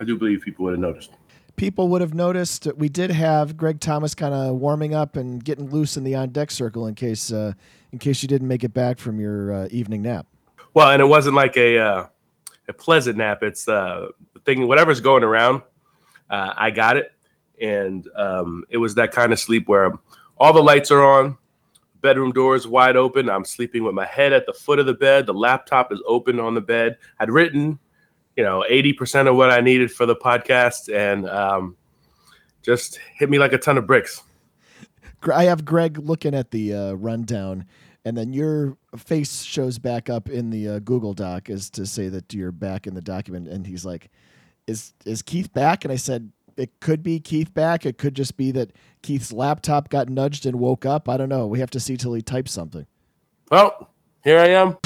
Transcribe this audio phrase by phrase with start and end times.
[0.00, 1.10] I do believe people would have noticed.
[1.56, 2.66] People would have noticed.
[2.76, 6.30] We did have Greg Thomas kind of warming up and getting loose in the on
[6.30, 7.52] deck circle in case uh,
[7.92, 10.26] in case you didn't make it back from your uh, evening nap.
[10.72, 12.06] Well, and it wasn't like a uh,
[12.68, 13.42] a pleasant nap.
[13.42, 15.62] It's uh, the thing, whatever's going around.
[16.30, 17.12] Uh, I got it,
[17.60, 19.92] and um, it was that kind of sleep where
[20.38, 21.36] all the lights are on,
[22.00, 23.28] bedroom doors wide open.
[23.28, 25.26] I'm sleeping with my head at the foot of the bed.
[25.26, 26.96] The laptop is open on the bed.
[27.18, 27.78] I'd written,
[28.40, 31.76] you know, 80% of what I needed for the podcast and um,
[32.62, 34.22] just hit me like a ton of bricks.
[35.30, 37.66] I have Greg looking at the uh, rundown,
[38.02, 42.08] and then your face shows back up in the uh, Google Doc as to say
[42.08, 43.46] that you're back in the document.
[43.46, 44.10] And he's like,
[44.66, 47.84] "Is is Keith back?" And I said, "It could be Keith back.
[47.84, 51.06] It could just be that Keith's laptop got nudged and woke up.
[51.06, 51.46] I don't know.
[51.46, 52.86] We have to see till he types something."
[53.50, 53.90] Well,
[54.24, 54.78] here I am.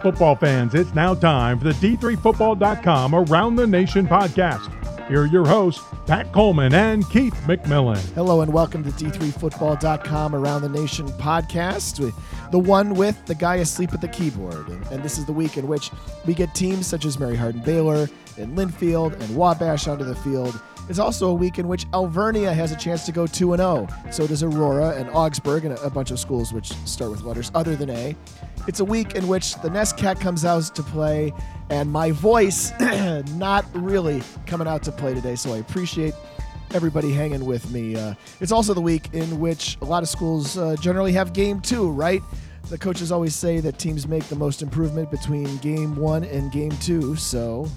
[0.00, 4.72] Football fans, it's now time for the D3Football.com Around the Nation podcast.
[5.08, 7.98] Here are your hosts, Pat Coleman and Keith McMillan.
[8.14, 12.12] Hello and welcome to D3Football.com Around the Nation podcast,
[12.52, 14.68] the one with the guy asleep at the keyboard.
[14.68, 15.90] And, this is the week in which
[16.26, 20.60] we get teams such as Mary Hardin Baylor and Linfield and Wabash onto the field
[20.88, 23.86] it's also a week in which Alvernia has a chance to go 2 0.
[24.10, 27.76] So does Aurora and Augsburg and a bunch of schools which start with letters other
[27.76, 28.16] than A.
[28.68, 31.32] It's a week in which the NESCAC comes out to play,
[31.70, 32.70] and my voice
[33.34, 35.36] not really coming out to play today.
[35.36, 36.12] So I appreciate
[36.74, 37.96] everybody hanging with me.
[37.96, 41.62] Uh, it's also the week in which a lot of schools uh, generally have game
[41.62, 42.20] two, right?
[42.68, 46.72] The coaches always say that teams make the most improvement between game one and game
[46.72, 47.16] two.
[47.16, 47.70] So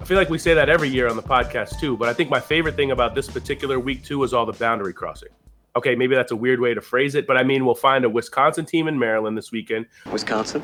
[0.00, 2.30] I feel like we say that every year on the podcast too, but I think
[2.30, 5.28] my favorite thing about this particular week two is all the boundary crossing.
[5.76, 8.08] Okay, maybe that's a weird way to phrase it, but I mean, we'll find a
[8.08, 9.84] Wisconsin team in Maryland this weekend.
[10.10, 10.62] Wisconsin?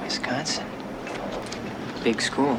[0.00, 0.64] Wisconsin.
[2.04, 2.58] Big school.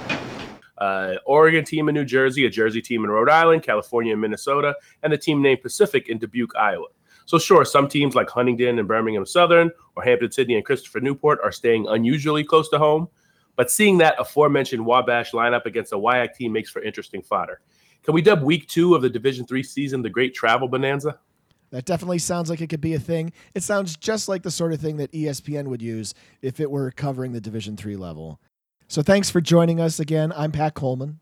[0.78, 4.76] Uh, Oregon team in New Jersey, a Jersey team in Rhode Island, California and Minnesota,
[5.04, 6.88] and the team named Pacific in Dubuque, Iowa.
[7.26, 11.54] So, sure, some teams like Huntingdon and Birmingham Southern or Hampden-Sydney and Christopher Newport are
[11.54, 13.08] staying unusually close to home,
[13.56, 17.62] but seeing that aforementioned Wabash lineup against a WIAC team makes for interesting fodder.
[18.04, 21.20] Can we dub week two of the Division Three season the Great Travel Bonanza?
[21.72, 23.34] That definitely sounds like it could be a thing.
[23.54, 26.92] It sounds just like the sort of thing that ESPN would use if it were
[26.92, 28.40] covering the Division Three level.
[28.88, 30.32] So thanks for joining us again.
[30.36, 31.20] I'm Pat Coleman.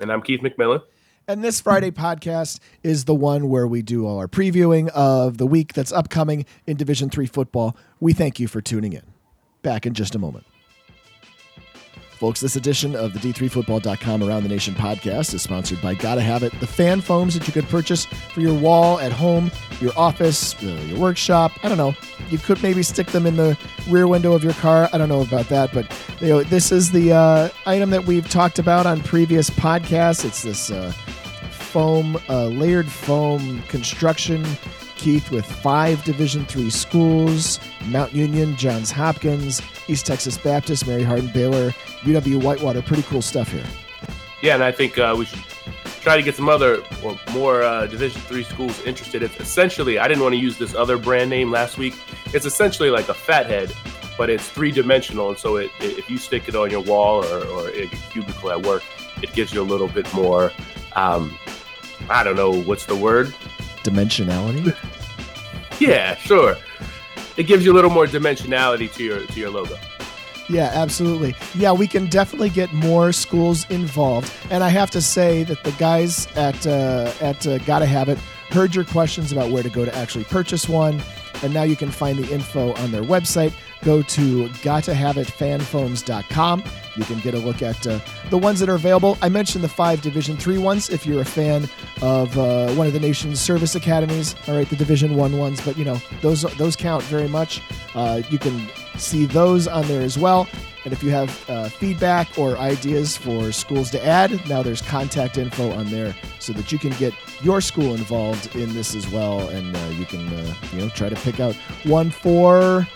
[0.00, 0.82] And I'm Keith McMillan.
[1.28, 5.46] And this Friday podcast is the one where we do all our previewing of the
[5.46, 7.76] week that's upcoming in Division Three football.
[8.00, 9.02] We thank you for tuning in.
[9.62, 10.44] Back in just a moment.
[12.18, 16.42] Folks, this edition of the D3Football.com Around the Nation podcast is sponsored by Gotta Have
[16.42, 20.60] It, the fan foams that you could purchase for your wall at home, your office,
[20.60, 21.52] your workshop.
[21.62, 21.94] I don't know.
[22.28, 23.56] You could maybe stick them in the
[23.88, 24.88] rear window of your car.
[24.92, 28.28] I don't know about that, but you know, this is the uh, item that we've
[28.28, 30.24] talked about on previous podcasts.
[30.24, 30.90] It's this uh,
[31.50, 34.44] foam, uh, layered foam construction
[34.98, 41.28] Keith with five Division three schools: Mount Union, Johns Hopkins, East Texas Baptist, Mary Hardin
[41.28, 41.70] Baylor,
[42.02, 42.82] UW Whitewater.
[42.82, 43.64] Pretty cool stuff here.
[44.42, 45.42] Yeah, and I think uh, we should
[46.00, 49.22] try to get some other or more uh, Division three schools interested.
[49.22, 51.94] It's essentially, I didn't want to use this other brand name last week.
[52.32, 53.72] It's essentially like a fathead,
[54.16, 57.24] but it's three dimensional, and so it, it, if you stick it on your wall
[57.24, 58.82] or, or a cubicle at work,
[59.22, 60.52] it gives you a little bit more.
[60.94, 61.36] Um,
[62.08, 63.34] I don't know what's the word
[63.88, 64.76] dimensionality.
[65.80, 66.56] yeah, sure.
[67.36, 69.76] It gives you a little more dimensionality to your to your logo.
[70.48, 71.34] Yeah, absolutely.
[71.54, 74.32] Yeah, we can definitely get more schools involved.
[74.50, 78.18] And I have to say that the guys at uh, at uh, Gotta Have It
[78.50, 81.02] heard your questions about where to go to actually purchase one,
[81.42, 83.52] and now you can find the info on their website.
[83.84, 86.64] Go to gottahaveitfanfoams.com.
[86.96, 88.00] You can get a look at uh,
[88.30, 89.16] the ones that are available.
[89.22, 90.90] I mentioned the five Division Three ones.
[90.90, 91.68] If you're a fan
[92.02, 95.78] of uh, one of the nation's service academies, all right, the Division One ones, but
[95.78, 97.62] you know those those count very much.
[97.94, 100.48] Uh, you can see those on there as well.
[100.88, 105.36] And if you have uh, feedback or ideas for schools to add, now there's contact
[105.36, 107.12] info on there so that you can get
[107.42, 111.10] your school involved in this as well, and uh, you can uh, you know try
[111.10, 111.54] to pick out
[111.84, 112.88] one for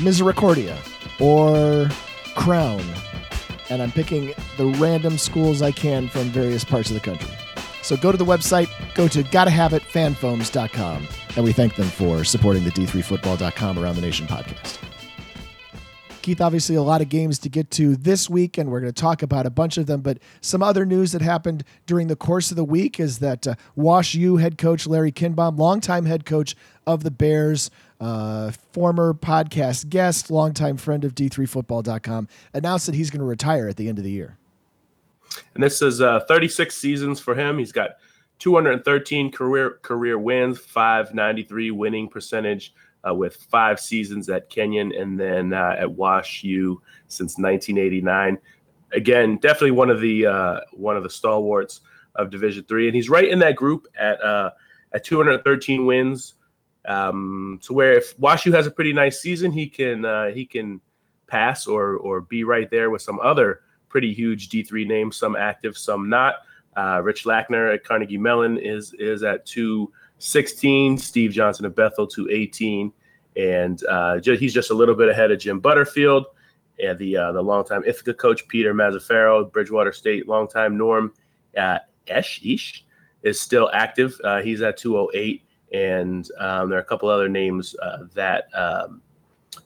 [0.00, 0.78] Misericordia
[1.18, 1.90] or
[2.36, 2.84] Crown.
[3.68, 7.34] And I'm picking the random schools I can from various parts of the country.
[7.82, 12.70] So go to the website, go to gottahaveitfanfoams.com, and we thank them for supporting the
[12.70, 14.78] D3Football.com Around the Nation podcast.
[16.24, 18.98] Keith, obviously, a lot of games to get to this week, and we're going to
[18.98, 20.00] talk about a bunch of them.
[20.00, 23.56] But some other news that happened during the course of the week is that uh,
[23.76, 26.56] Wash U head coach Larry Kindbom, longtime head coach
[26.86, 33.20] of the Bears, uh, former podcast guest, longtime friend of D3Football.com, announced that he's going
[33.20, 34.38] to retire at the end of the year.
[35.52, 37.58] And this is uh, 36 seasons for him.
[37.58, 37.96] He's got
[38.38, 42.72] 213 career career wins, 593 winning percentage
[43.06, 48.38] uh, with five seasons at Kenyon and then uh, at Wash U since 1989.
[48.92, 51.80] Again, definitely one of the uh, one of the stalwarts
[52.14, 54.50] of Division Three, and he's right in that group at uh,
[54.92, 56.34] at 213 wins.
[56.86, 60.46] Um, to where if Wash U has a pretty nice season, he can uh, he
[60.46, 60.80] can
[61.26, 65.78] pass or or be right there with some other pretty huge D3 names, some active,
[65.78, 66.34] some not.
[66.76, 69.46] Uh, Rich Lackner at Carnegie Mellon is is at
[70.18, 70.98] 216.
[70.98, 72.92] Steve Johnson of Bethel 218,
[73.36, 76.26] and uh, he's just a little bit ahead of Jim Butterfield
[76.82, 81.12] and the uh, the longtime Ithaca coach Peter Mazzaferro, Bridgewater State longtime Norm
[81.56, 81.78] uh,
[82.08, 82.84] Esch Ish
[83.22, 84.14] is still active.
[84.22, 88.48] Uh, he's at 208, and um, there are a couple other names uh, that.
[88.54, 89.00] Um,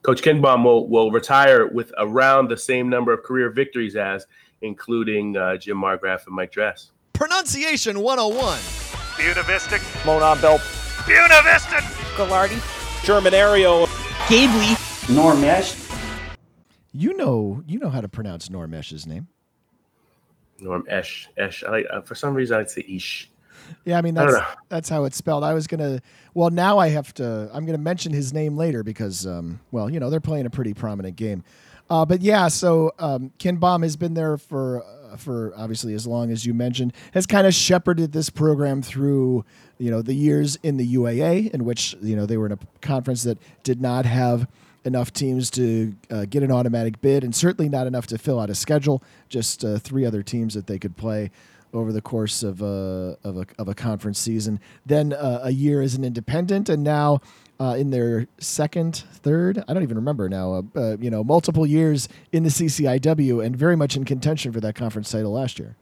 [0.03, 4.27] Coach Kindbom will, will retire with around the same number of career victories as,
[4.61, 6.93] including uh, Jim Margraff and Mike Dress.
[7.15, 8.98] Pronunciation 101.
[9.19, 9.79] Buena Vista.
[10.06, 10.62] Monon Belt.
[11.05, 11.82] Buena Vista.
[12.17, 13.05] Gallardi.
[13.05, 13.88] German Aerial.
[14.29, 14.76] Gably.
[15.12, 15.85] Normesh.
[16.93, 19.26] You know, you know how to pronounce Normesh's name.
[20.61, 21.29] Norm Esch.
[21.37, 21.65] Esch.
[21.65, 23.29] I like, uh, for some reason, I'd say Ish.
[23.85, 24.44] Yeah, I mean that's know.
[24.69, 25.44] that's how it's spelled.
[25.44, 26.00] I was gonna.
[26.35, 27.50] Well, now I have to.
[27.53, 30.75] I'm gonna mention his name later because, um, well, you know, they're playing a pretty
[30.75, 31.44] prominent game.
[31.91, 34.85] Uh, but yeah, so um, Kindbom has been there for
[35.16, 36.93] for obviously as long as you mentioned.
[37.12, 39.44] Has kind of shepherded this program through
[39.78, 42.58] you know the years in the UAA in which you know they were in a
[42.81, 44.46] conference that did not have
[44.84, 48.50] enough teams to uh, get an automatic bid, and certainly not enough to fill out
[48.50, 49.02] a schedule.
[49.28, 51.31] Just uh, three other teams that they could play
[51.72, 54.60] over the course of a of a, of a conference season.
[54.87, 57.20] Then uh, a year as an independent, and now
[57.60, 60.55] uh, in their second, third, I don't even remember now.
[60.55, 64.60] Uh, uh, you know, multiple years in the CCIW, and very much in contention for
[64.60, 65.76] that conference title last year.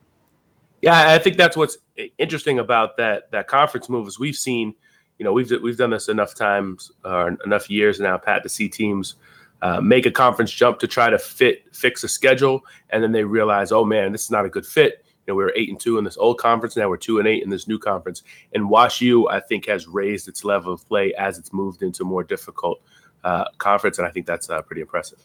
[0.82, 1.78] Yeah, I think that's what's
[2.18, 4.74] interesting about that that conference move is we've seen,
[5.18, 8.68] you know, we've we've done this enough times or enough years now, Pat, to see
[8.68, 9.16] teams
[9.62, 13.24] uh, make a conference jump to try to fit fix a schedule, and then they
[13.24, 15.04] realize, oh man, this is not a good fit.
[15.26, 16.76] You know, we were eight and two in this old conference.
[16.76, 18.22] Now we're two and eight in this new conference.
[18.54, 22.04] And Wash U, I think, has raised its level of play as it's moved into
[22.04, 22.80] more difficult
[23.24, 25.18] uh, conference, and I think that's uh, pretty impressive.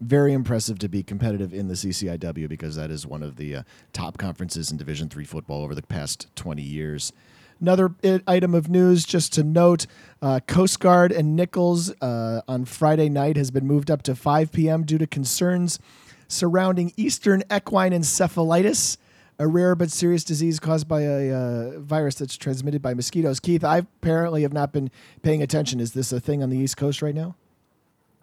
[0.00, 3.62] Very impressive to be competitive in the CCIW because that is one of the uh,
[3.92, 7.12] top conferences in Division three football over the past twenty years.
[7.60, 7.94] Another
[8.26, 9.86] item of news, just to note,
[10.20, 14.50] uh, Coast Guard and Nichols uh, on Friday night has been moved up to 5
[14.50, 14.82] p.m.
[14.82, 15.78] due to concerns
[16.26, 18.96] surrounding Eastern equine encephalitis,
[19.38, 23.40] a rare but serious disease caused by a uh, virus that's transmitted by mosquitoes.
[23.40, 24.90] Keith, I apparently have not been
[25.22, 25.80] paying attention.
[25.80, 27.34] Is this a thing on the East Coast right now?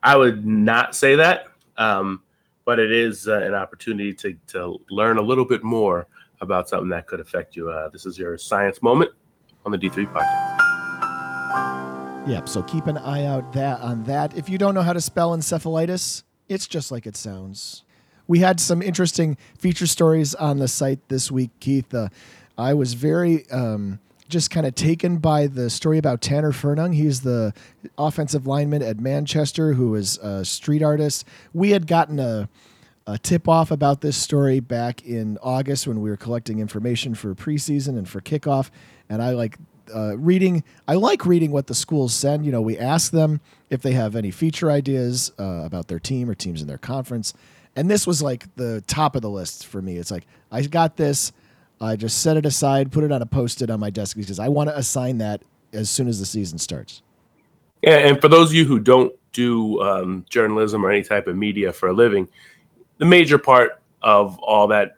[0.01, 1.47] I would not say that,
[1.77, 2.21] um,
[2.65, 6.07] but it is uh, an opportunity to to learn a little bit more
[6.41, 7.69] about something that could affect you.
[7.69, 9.11] Uh, this is your science moment
[9.65, 10.69] on the D3 podcast.
[12.27, 12.47] Yep.
[12.47, 14.37] So keep an eye out that on that.
[14.37, 17.83] If you don't know how to spell encephalitis, it's just like it sounds.
[18.29, 21.91] We had some interesting feature stories on the site this week, Keith.
[21.91, 22.09] Uh,
[22.59, 23.97] I was very um,
[24.29, 26.93] just kind of taken by the story about Tanner Fernung.
[26.93, 27.55] He's the
[27.97, 31.25] offensive lineman at Manchester who is a street artist.
[31.53, 32.47] We had gotten a
[33.07, 37.33] a tip off about this story back in August when we were collecting information for
[37.33, 38.69] preseason and for kickoff.
[39.09, 39.57] And I like
[39.91, 42.45] uh, reading, I like reading what the schools send.
[42.45, 46.29] You know, we ask them if they have any feature ideas uh, about their team
[46.29, 47.33] or teams in their conference.
[47.75, 49.97] And this was like the top of the list for me.
[49.97, 51.31] It's like, I got this.
[51.81, 54.39] I just set it aside, put it on a post it on my desk because
[54.39, 57.01] I want to assign that as soon as the season starts.
[57.81, 61.37] Yeah, and for those of you who don't do um, journalism or any type of
[61.37, 62.27] media for a living,
[62.97, 64.97] the major part of all that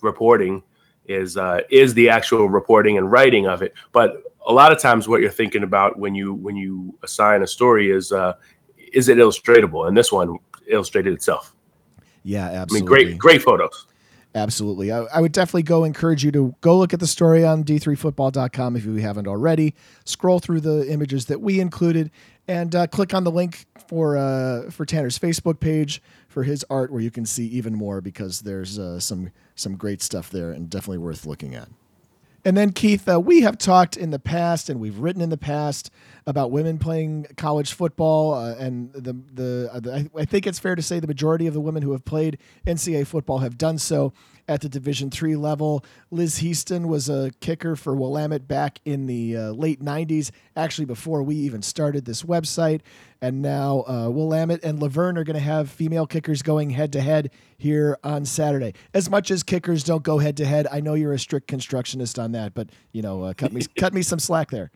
[0.00, 0.62] reporting
[1.06, 3.74] is uh, is the actual reporting and writing of it.
[3.92, 7.46] But a lot of times, what you're thinking about when you when you assign a
[7.46, 8.34] story is uh,
[8.92, 9.86] is it illustratable?
[9.86, 11.54] And this one illustrated itself.
[12.22, 13.86] Yeah, I mean, great great photos.
[14.34, 14.92] Absolutely.
[14.92, 18.76] I, I would definitely go encourage you to go look at the story on d3football.com
[18.76, 19.74] if you haven't already.
[20.04, 22.12] Scroll through the images that we included
[22.46, 26.92] and uh, click on the link for uh, for Tanner's Facebook page for his art
[26.92, 30.70] where you can see even more because there's uh, some some great stuff there and
[30.70, 31.68] definitely worth looking at.
[32.44, 35.36] And then, Keith, uh, we have talked in the past and we've written in the
[35.36, 35.90] past
[36.26, 38.34] about women playing college football.
[38.34, 41.46] Uh, and the, the, uh, the I, I think it's fair to say the majority
[41.46, 44.12] of the women who have played NCAA football have done so
[44.50, 45.84] at the Division three level.
[46.10, 51.22] Liz Heaston was a kicker for Willamette back in the uh, late 90s, actually before
[51.22, 52.80] we even started this website.
[53.22, 56.92] And now uh, Willamette and La Verne are going to have female kickers going head
[56.94, 58.74] to head here on Saturday.
[58.92, 62.18] As much as kickers don't go head to head, I know you're a strict constructionist
[62.18, 64.72] on that, but you know, uh, cut me cut me some slack there.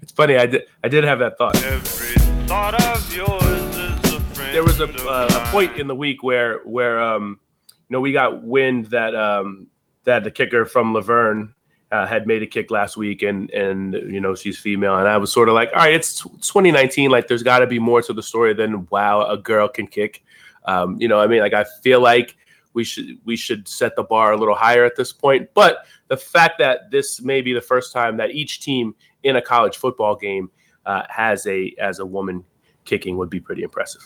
[0.00, 0.36] It's funny.
[0.36, 0.62] I did.
[0.82, 1.62] I did have that thought.
[1.62, 2.14] Every
[2.46, 5.94] thought of yours is a friend There was a, of uh, a point in the
[5.94, 7.49] week where where um, you
[7.90, 9.66] know we got wind that um,
[10.04, 11.54] that the kicker from La Verne
[11.92, 15.16] uh, had made a kick last week, and and you know she's female, and I
[15.16, 17.10] was sort of like, all right, it's 2019.
[17.10, 20.22] Like, there's got to be more to the story than wow, a girl can kick.
[20.64, 22.36] Um, you know, I mean, like I feel like
[22.74, 25.48] we should we should set the bar a little higher at this point.
[25.54, 29.42] But the fact that this may be the first time that each team in a
[29.42, 30.50] college football game
[30.86, 32.44] uh, has a as a woman
[32.84, 34.02] kicking would be pretty impressive.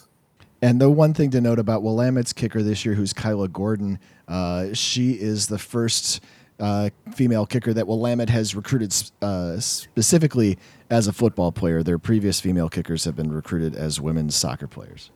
[0.65, 4.73] And the one thing to note about Willamette's kicker this year, who's Kyla Gordon, uh,
[4.73, 6.23] she is the first
[6.59, 10.57] uh, female kicker that Willamette has recruited uh, specifically
[10.89, 11.83] as a football player.
[11.83, 15.11] Their previous female kickers have been recruited as women's soccer players.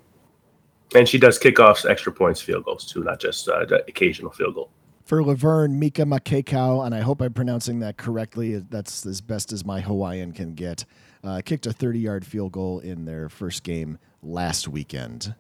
[0.95, 4.55] And she does kickoffs, extra points, field goals too, not just uh, the occasional field
[4.55, 4.71] goal.
[5.07, 8.59] For La Verne, Mika Makekau, and I hope I'm pronouncing that correctly.
[8.59, 10.85] That's as best as my Hawaiian can get.
[11.25, 15.35] Uh, kicked a 30 yard field goal in their first game last weekend.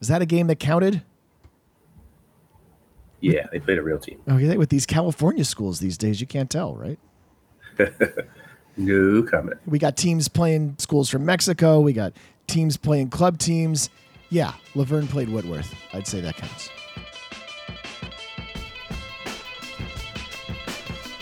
[0.00, 1.02] Is that a game that counted?
[3.20, 4.20] Yeah, they played a real team.
[4.28, 6.98] Okay, with these California schools these days, you can't tell, right?
[8.76, 9.60] No comment.
[9.66, 11.80] We got teams playing schools from Mexico.
[11.80, 12.14] We got
[12.46, 13.90] teams playing club teams.
[14.30, 15.74] Yeah, La Verne played Whitworth.
[15.92, 16.70] I'd say that counts.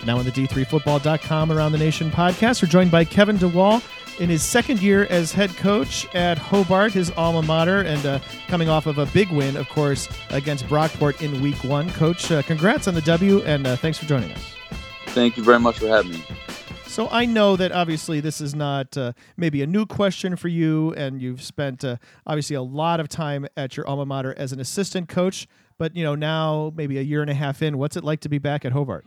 [0.07, 3.83] Now on the D3Football.com Around the Nation podcast, we're joined by Kevin DeWall
[4.21, 8.69] in his second year as head coach at Hobart, his alma mater, and uh, coming
[8.69, 11.91] off of a big win, of course, against Brockport in week one.
[11.93, 14.55] Coach, uh, congrats on the W, and uh, thanks for joining us.
[15.07, 16.23] Thank you very much for having me.
[16.87, 20.93] So I know that obviously this is not uh, maybe a new question for you,
[20.95, 21.97] and you've spent uh,
[22.27, 25.47] obviously a lot of time at your alma mater as an assistant coach.
[25.79, 28.29] But you know now, maybe a year and a half in, what's it like to
[28.29, 29.07] be back at Hobart?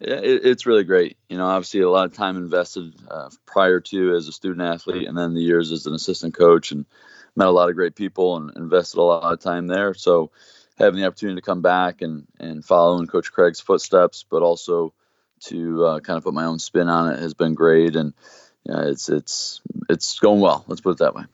[0.00, 1.16] Yeah, it, it's really great.
[1.28, 5.08] You know, obviously a lot of time invested uh, prior to as a student athlete,
[5.08, 6.84] and then the years as an assistant coach, and
[7.34, 9.94] met a lot of great people and invested a lot of time there.
[9.94, 10.30] So
[10.78, 14.92] having the opportunity to come back and and follow in Coach Cragg's footsteps, but also
[15.44, 18.12] to uh, kind of put my own spin on it has been great, and
[18.64, 20.64] yeah, it's it's it's going well.
[20.66, 21.24] Let's put it that way.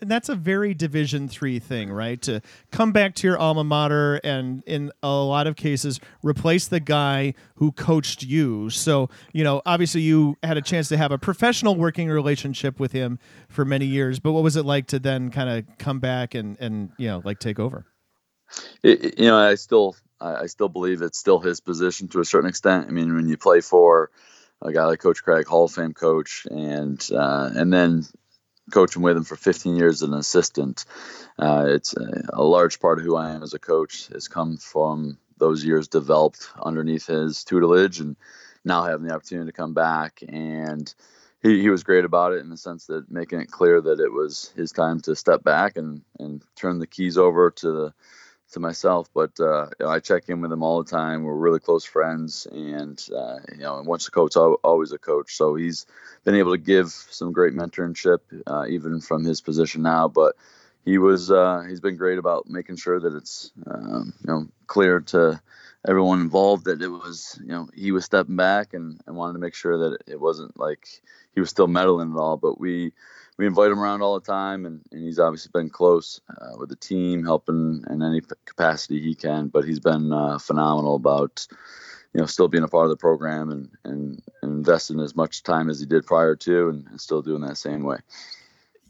[0.00, 2.20] And that's a very Division three thing, right?
[2.22, 2.40] To
[2.70, 7.34] come back to your alma mater and, in a lot of cases, replace the guy
[7.56, 8.70] who coached you.
[8.70, 12.92] So, you know, obviously you had a chance to have a professional working relationship with
[12.92, 14.18] him for many years.
[14.18, 17.22] But what was it like to then kind of come back and and you know
[17.24, 17.86] like take over?
[18.82, 22.48] it, you know, I still, I still believe it's still his position to a certain
[22.48, 22.86] extent.
[22.88, 24.10] I mean, when you play for
[24.62, 28.04] a guy like Coach Cragg, Hall of Fame coach, and uh, and then
[28.70, 30.84] coaching with him for 15 years as an assistant,
[31.38, 34.56] uh, it's a, a large part of who I am as a coach has come
[34.56, 38.16] from those years developed underneath his tutelage, and
[38.64, 40.92] now having the opportunity to come back and.
[41.42, 44.12] He, he was great about it in the sense that making it clear that it
[44.12, 47.94] was his time to step back and, and turn the keys over to the
[48.52, 51.22] to myself, but uh, you know, I check in with him all the time.
[51.22, 55.36] We're really close friends, and uh, you know, and once a coach, always a coach.
[55.36, 55.86] So he's
[56.24, 60.08] been able to give some great mentorship, uh, even from his position now.
[60.08, 60.36] But
[60.84, 65.00] he was uh, he's been great about making sure that it's um, you know clear
[65.00, 65.40] to
[65.88, 69.38] everyone involved that it was you know he was stepping back and, and wanted to
[69.38, 70.86] make sure that it wasn't like
[71.34, 72.36] he was still meddling at all.
[72.36, 72.92] But we
[73.40, 76.68] we invite him around all the time, and, and he's obviously been close uh, with
[76.68, 79.48] the team, helping in any capacity he can.
[79.48, 81.46] But he's been uh, phenomenal about,
[82.12, 85.42] you know, still being a part of the program and, and, and investing as much
[85.42, 87.96] time as he did prior to, and, and still doing that same way.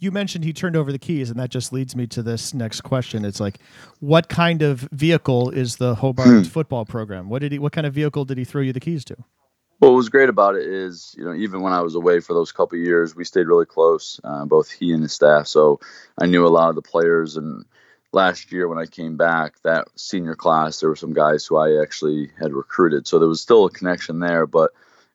[0.00, 2.80] You mentioned he turned over the keys, and that just leads me to this next
[2.80, 3.23] question.
[3.25, 3.59] It's like,
[4.00, 7.28] what kind of vehicle is the Hobart football program?
[7.28, 7.59] What did he?
[7.59, 9.16] What kind of vehicle did he throw you the keys to?
[9.80, 12.35] Well, What was great about it is, you know, even when I was away for
[12.35, 15.47] those couple of years, we stayed really close, uh, both he and his staff.
[15.47, 15.80] So
[16.19, 17.37] I knew a lot of the players.
[17.37, 17.64] And
[18.12, 21.80] last year when I came back, that senior class, there were some guys who I
[21.80, 23.07] actually had recruited.
[23.07, 24.47] So there was still a connection there.
[24.47, 24.71] But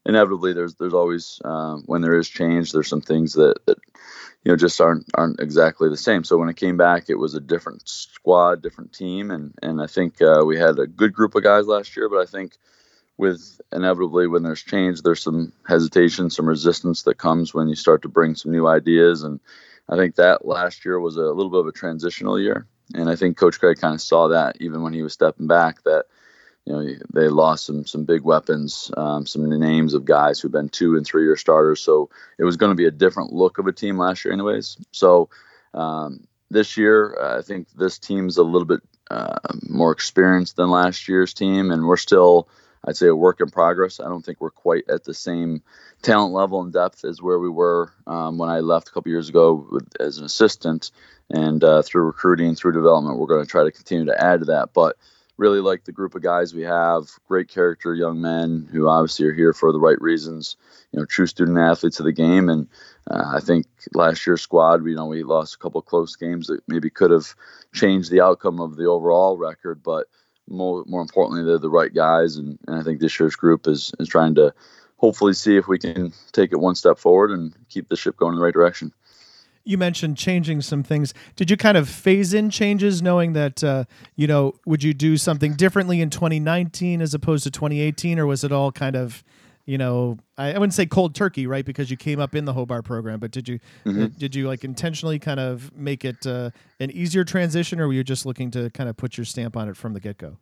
[0.05, 3.77] inevitably, there's there's always um, when there is change, there's some things that, that
[4.45, 6.23] you know just aren't aren't exactly the same.
[6.23, 9.87] So when I came back, it was a different squad, different team, and and I
[9.87, 12.07] think uh, we had a good group of guys last year.
[12.07, 12.57] But I think
[13.17, 18.03] with inevitably when there's change, there's some hesitation, some resistance that comes when you start
[18.03, 19.23] to bring some new ideas.
[19.23, 19.39] And
[19.89, 22.67] I think that last year was a little bit of a transitional year.
[22.93, 25.81] And I think Coach Cragg kind of saw that even when he was stepping back
[25.83, 26.05] that
[26.65, 30.69] you know they lost some some big weapons, um, some names of guys who've been
[30.69, 31.79] two and three year starters.
[31.79, 34.77] So it was going to be a different look of a team last year, anyways.
[34.91, 35.29] So
[35.73, 38.81] um, this year, I think this team's a little bit
[39.11, 42.47] uh, more experienced than last year's team, and we're still
[42.85, 43.99] I'd say a work in progress.
[43.99, 45.61] I don't think we're quite at the same
[46.01, 49.29] talent level and depth as where we were um, when I left a couple years
[49.29, 50.91] ago with, as an assistant.
[51.31, 54.45] And uh, through recruiting, through development, we're going to try to continue to add to
[54.45, 54.69] that.
[54.73, 54.97] But
[55.37, 57.09] really like the group of guys we have.
[57.27, 60.55] Great character, young men who obviously are here for the right reasons.
[60.91, 62.49] You know, true student athletes of the game.
[62.49, 62.67] And
[63.09, 66.61] uh, I think last year's squad, you know we lost a couple close games that
[66.67, 67.35] maybe could have
[67.73, 70.07] changed the outcome of the overall record, but
[70.47, 73.91] more more importantly, they're the right guys, and, and I think this year's group is
[73.99, 74.53] is trying to
[74.97, 78.33] hopefully see if we can take it one step forward and keep the ship going
[78.33, 78.93] in the right direction.
[79.65, 81.13] You mentioned changing some things.
[81.35, 85.17] Did you kind of phase in changes, knowing that uh, you know, would you do
[85.17, 89.23] something differently in 2019 as opposed to 2018, or was it all kind of
[89.65, 91.65] you know, I, I, wouldn't say cold turkey, right?
[91.65, 94.03] Because you came up in the Hobart program, but did you mm-hmm.
[94.03, 97.93] uh, did you like intentionally kind of make it uh, an easier transition, or were
[97.93, 100.37] you just looking to kind of put your stamp on it from the get go?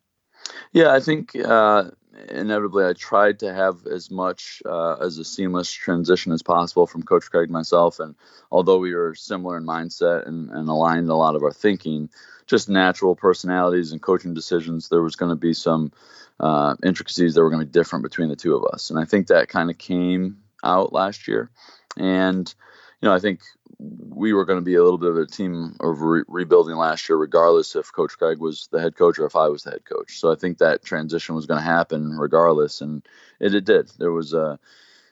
[0.74, 1.92] Yeah, I think uh,
[2.30, 7.04] inevitably I tried to have as much uh, as a seamless transition as possible from
[7.04, 8.16] Coach Cragg myself, and
[8.52, 12.10] although we were similar in mindset and, and aligned a lot of our thinking,
[12.46, 15.92] just natural personalities and coaching decisions, there was going to be some
[16.40, 18.90] uh, intricacies that were going to be different between the two of us.
[18.90, 21.50] And I think that kind of came out last year.
[21.98, 22.54] And,
[23.02, 23.42] you know, I think
[23.80, 27.10] we were going to be a little bit of a team of re- rebuilding last
[27.10, 29.86] year, regardless if Coach Cragg was the head coach or if I was the head
[29.86, 30.20] coach.
[30.20, 32.82] So I think that transition was going to happen regardless.
[32.82, 33.06] And
[33.40, 33.90] it, it did.
[33.98, 34.60] There was a,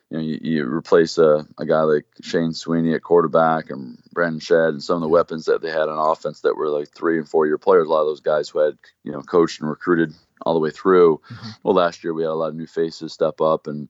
[0.09, 4.39] you know, you, you replace a, a guy like Shane Sweeney at quarterback and Brandon
[4.39, 7.17] Shedd and some of the weapons that they had on offense that were like three
[7.17, 7.87] and four year players.
[7.87, 10.13] A lot of those guys who had, you know, coached and recruited
[10.43, 11.21] all the way through.
[11.29, 11.49] Mm-hmm.
[11.63, 13.89] Well, last year we had a lot of new faces step up, and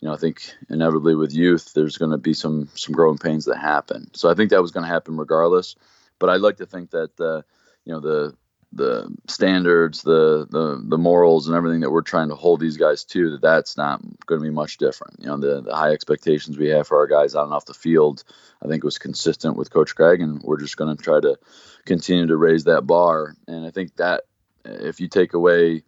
[0.00, 3.46] you know I think inevitably with youth there's going to be some some growing pains
[3.46, 4.10] that happen.
[4.14, 5.76] So I think that was going to happen regardless.
[6.18, 7.42] But I'd like to think that uh,
[7.84, 8.36] you know the
[8.72, 13.04] the standards, the, the the morals, and everything that we're trying to hold these guys
[13.04, 15.18] to, that that's not going to be much different.
[15.20, 17.74] You know, the, the high expectations we have for our guys on and off the
[17.74, 18.24] field,
[18.62, 21.38] I think was consistent with Coach Cragg, and we're just going to try to
[21.84, 23.34] continue to raise that bar.
[23.46, 24.24] And I think that
[24.64, 25.82] if you take away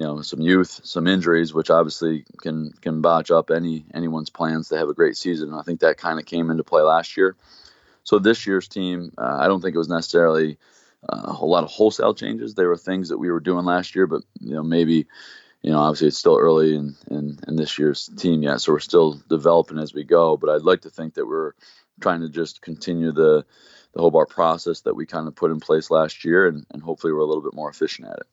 [0.00, 4.68] you know some youth some injuries which obviously can can botch up any anyone's plans
[4.68, 5.52] to have a great season.
[5.52, 7.36] I think that kind of came into play last year.
[8.02, 10.56] So this year's team uh, i don't think it was necessarily
[11.06, 12.54] uh, a lot of wholesale changes.
[12.54, 15.06] There were things that we were doing last year but you know maybe
[15.60, 18.78] you know obviously it's still early in, in, in this year's team yet so we're
[18.80, 20.38] still developing as we go.
[20.38, 21.52] But i'd like to think that we're
[22.00, 23.44] trying to just continue the
[23.92, 27.12] the Hobart process that we kind of put in place last year, and, and hopefully
[27.12, 28.26] we're a little bit more efficient at it.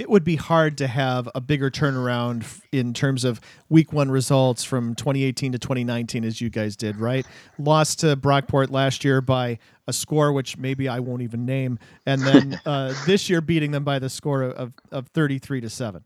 [0.00, 4.64] It would be hard to have a bigger turnaround in terms of week one results
[4.64, 7.26] from 2018 to 2019 as you guys did, right?
[7.58, 12.22] Lost to Brockport last year by a score which maybe I won't even name, and
[12.22, 16.02] then uh, this year beating them by the score of, of 33 to 7.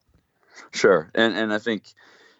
[0.72, 1.08] Sure.
[1.14, 1.84] And, and I think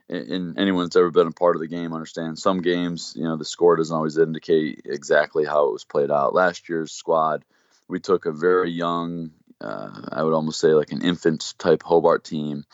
[0.08, 3.36] and anyone that's ever been a part of the game understands some games, you know,
[3.36, 6.34] the score doesn't always indicate exactly how it was played out.
[6.34, 7.44] Last year's squad,
[7.86, 9.30] we took a very young,
[9.64, 12.64] uh, I would almost say like an infant type Hobart team,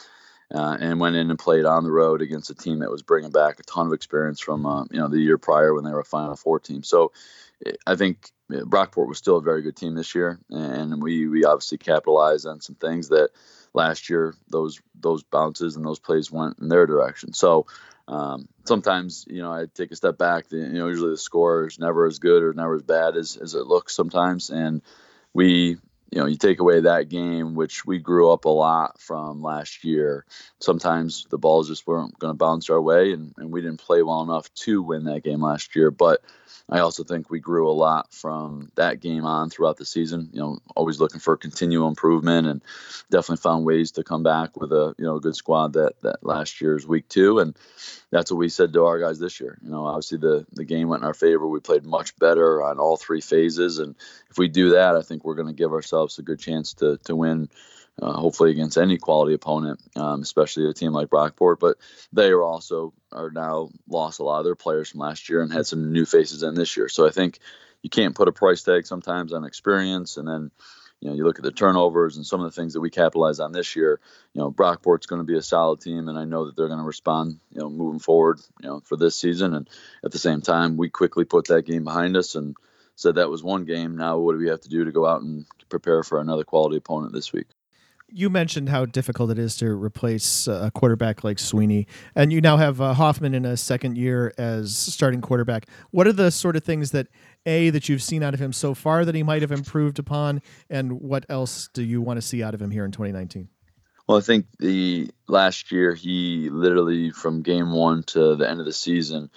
[0.52, 3.30] uh, and went in and played on the road against a team that was bringing
[3.30, 6.00] back a ton of experience from, uh, you know, the year prior when they were
[6.00, 6.82] a Final Four team.
[6.82, 7.12] So
[7.86, 11.78] I think Brockport was still a very good team this year, and we we obviously
[11.78, 13.30] capitalized on some things that
[13.74, 17.32] last year those those bounces and those plays went in their direction.
[17.32, 17.66] So
[18.08, 20.46] um, sometimes you know I take a step back.
[20.50, 23.54] You know, usually the score is never as good or never as bad as as
[23.54, 24.82] it looks sometimes, and
[25.32, 25.78] we
[26.10, 29.84] you know, you take away that game, which we grew up a lot from last
[29.84, 30.24] year.
[30.58, 34.02] Sometimes the balls just weren't going to bounce our way, and, and we didn't play
[34.02, 35.90] well enough to win that game last year.
[35.90, 36.22] But
[36.68, 40.30] I also think we grew a lot from that game on throughout the season.
[40.32, 42.62] You know, always looking for continual improvement, and
[43.10, 46.24] definitely found ways to come back with a you know a good squad that that
[46.24, 47.56] last year's week two, and
[48.10, 49.58] that's what we said to our guys this year.
[49.62, 51.46] You know, obviously the the game went in our favor.
[51.46, 53.96] We played much better on all three phases, and
[54.30, 56.98] if we do that, I think we're going to give ourselves a good chance to
[57.04, 57.48] to win
[58.00, 61.58] uh, hopefully against any quality opponent, um, especially a team like Brockport.
[61.60, 61.76] But
[62.12, 65.52] they are also are now lost a lot of their players from last year and
[65.52, 66.88] had some new faces in this year.
[66.88, 67.38] So I think
[67.82, 70.50] you can't put a price tag sometimes on experience, and then
[71.00, 73.40] you know, you look at the turnovers and some of the things that we capitalize
[73.40, 74.00] on this year.
[74.34, 76.78] You know, Brockport's going to be a solid team, and I know that they're going
[76.78, 77.40] to respond.
[77.50, 79.54] You know, moving forward, you know, for this season.
[79.54, 79.68] And
[80.04, 82.54] at the same time, we quickly put that game behind us and
[82.96, 83.96] said that was one game.
[83.96, 86.76] Now, what do we have to do to go out and prepare for another quality
[86.76, 87.46] opponent this week?
[88.12, 92.56] You mentioned how difficult it is to replace a quarterback like Sweeney, and you now
[92.56, 95.66] have uh, Hoffman in a second year as starting quarterback.
[95.90, 97.08] What are the sort of things that
[97.46, 100.42] a that you've seen out of him so far that he might have improved upon,
[100.68, 103.48] and what else do you want to see out of him here in 2019?
[104.06, 108.66] Well, I think the last year he literally from game one to the end of
[108.66, 109.30] the season,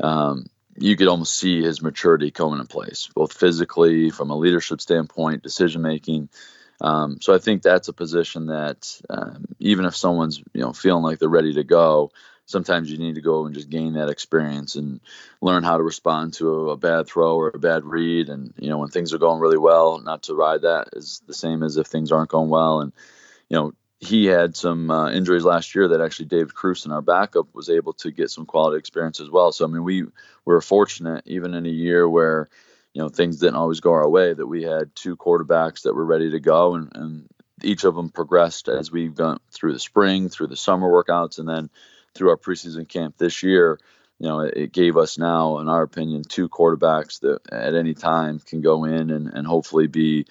[0.00, 4.80] um, you could almost see his maturity coming in place, both physically, from a leadership
[4.80, 6.28] standpoint, decision making.
[6.82, 11.04] Um, so I think that's a position that um, even if someone's you know feeling
[11.04, 12.10] like they're ready to go,
[12.46, 15.00] sometimes you need to go and just gain that experience and
[15.40, 18.28] learn how to respond to a, bad throw or a bad read.
[18.28, 21.34] And you know when things are going really well, not to ride that is the
[21.34, 22.80] same as if things aren't going well.
[22.80, 22.92] And
[23.48, 27.54] you know he had some uh, injuries last year that actually David Cruson, our backup,
[27.54, 29.52] was able to get some quality experience as well.
[29.52, 30.06] So I mean we
[30.44, 32.48] were fortunate even in a year where
[32.94, 36.04] you know things didn't always go our way that we had two quarterbacks that were
[36.04, 37.28] ready to go and, and
[37.62, 41.48] each of them progressed as we've gone through the spring through the summer workouts and
[41.48, 41.70] then
[42.14, 43.78] through our preseason camp this year
[44.18, 47.94] you know it, it gave us now in our opinion two quarterbacks that at any
[47.94, 50.26] time can go in and, and hopefully be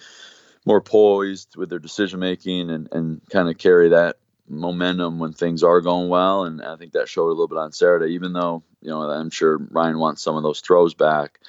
[0.66, 5.64] more poised with their decision making and, and kind of carry that momentum when things
[5.64, 8.62] are going well and i think that showed a little bit on saturday even though
[8.82, 11.40] you know i'm sure ryan wants some of those throws back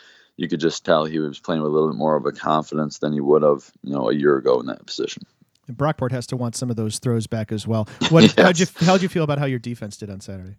[0.43, 2.99] you could just tell he was playing with a little bit more of a confidence
[2.99, 5.23] than he would have, you know, a year ago in that position.
[5.69, 7.89] And Brockport has to want some of those throws back as well.
[8.11, 8.35] What yes.
[8.37, 10.57] how'd you how'd you feel about how your defense did on Saturday?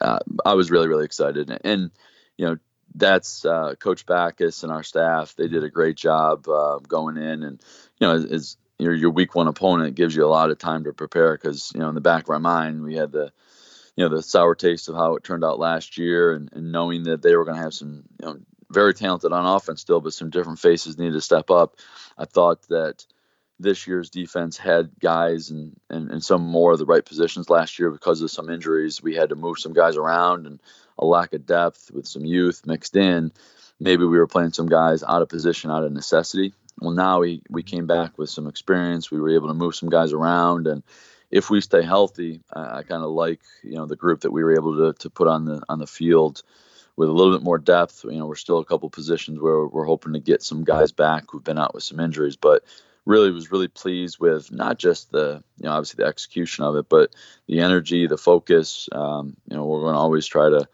[0.00, 1.90] Uh, I was really really excited, and
[2.38, 2.56] you know
[2.94, 5.34] that's uh, Coach Backus and our staff.
[5.36, 7.60] They did a great job uh, going in, and
[8.00, 10.94] you know as your your week one opponent gives you a lot of time to
[10.94, 13.30] prepare because you know in the back of our mind we had the
[13.96, 17.02] you know the sour taste of how it turned out last year, and, and knowing
[17.02, 18.38] that they were going to have some you know
[18.70, 21.76] very talented on offense still, but some different faces needed to step up.
[22.16, 23.04] I thought that
[23.58, 27.78] this year's defense had guys and and, and some more of the right positions last
[27.78, 29.02] year because of some injuries.
[29.02, 30.60] We had to move some guys around and
[30.98, 33.32] a lack of depth with some youth mixed in.
[33.78, 36.54] Maybe we were playing some guys out of position out of necessity.
[36.78, 39.10] Well, now we we came back with some experience.
[39.10, 40.82] We were able to move some guys around, and
[41.30, 44.42] if we stay healthy, I, I kind of like you know the group that we
[44.42, 46.42] were able to to put on the on the field
[47.00, 48.04] with a little bit more depth.
[48.04, 51.24] You know, we're still a couple positions where we're hoping to get some guys back
[51.28, 52.62] who've been out with some injuries, but
[53.06, 56.90] really was really pleased with not just the you know obviously the execution of it,
[56.90, 57.14] but
[57.48, 58.90] the energy, the focus.
[58.92, 60.68] Um, you know, we're going to always try to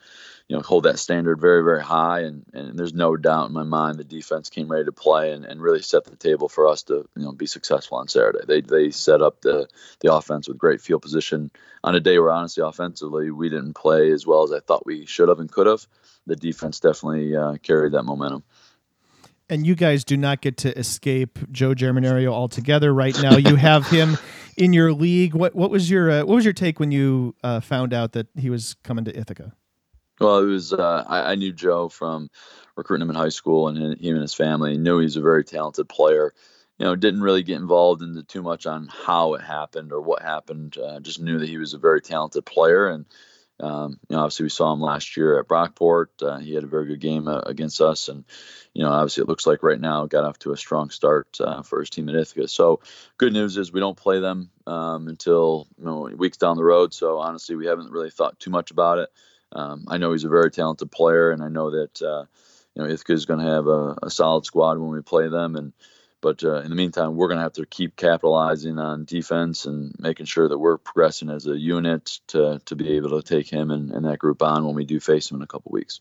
[0.49, 3.63] you know hold that standard very very high, and and there's no doubt in my
[3.63, 6.83] mind the defense came ready to play and, and really set the table for us
[6.85, 8.41] to you know be successful on Saturday.
[8.45, 9.69] They they set up the
[10.01, 11.53] the offense with great field position
[11.85, 15.07] on a day where honestly offensively we didn't play as well as I thought we
[15.07, 15.87] should have and could have
[16.27, 18.43] the defense definitely uh, carried that momentum.
[19.49, 23.37] And you guys do not get to escape Joe Germinerio altogether right now.
[23.37, 24.19] You have him
[24.57, 25.35] in your league.
[25.35, 28.27] What what was your uh, what was your take when you uh, found out that
[28.37, 29.53] he was coming to Ithaca?
[30.21, 32.31] Well, it was uh, I, I, knew Joe from
[32.75, 35.45] recruiting him in high school, and he and his family knew he was a very
[35.45, 36.33] talented player.
[36.79, 40.23] You know, didn't really get involved into too much on how it happened or what
[40.23, 40.77] happened.
[40.77, 43.05] Uh, just knew that he was a very talented player, and
[43.61, 46.09] um, you know, obviously we saw him last year at Brockport.
[46.21, 48.25] Uh, he had a very good game uh, against us, and
[48.75, 51.63] you know, obviously it looks like right now got off to a strong start uh,
[51.63, 52.49] for his team at Ithaca.
[52.49, 52.81] So,
[53.17, 56.93] good news is we don't play them um, until you know weeks down the road.
[56.93, 59.09] So honestly, we haven't really thought too much about it.
[59.53, 62.25] Um, I know he's a very talented player, and I know that uh,
[62.75, 65.57] you know Ithaca is going to have a, a solid squad when we play them,
[65.57, 65.73] and
[66.27, 69.95] but uh, in the meantime, we're going to have to keep capitalizing on defense and
[70.01, 73.71] making sure that we're progressing as a unit to, to be able to take him
[73.71, 76.01] and, and that group on when we do face him in a couple weeks.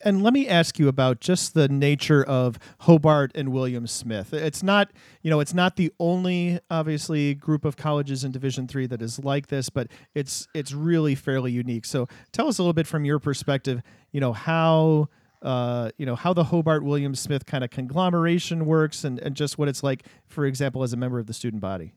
[0.00, 4.32] And let me ask you about just the nature of Hobart and William Smith.
[4.32, 8.86] It's not, you know, it's not the only obviously group of colleges in Division Three
[8.86, 11.84] that is like this, but it's it's really fairly unique.
[11.84, 15.08] So tell us a little bit from your perspective, you know, how
[15.42, 19.58] uh, you know how the Hobart Williams Smith kind of conglomeration works, and, and just
[19.58, 21.92] what it's like, for example, as a member of the student body.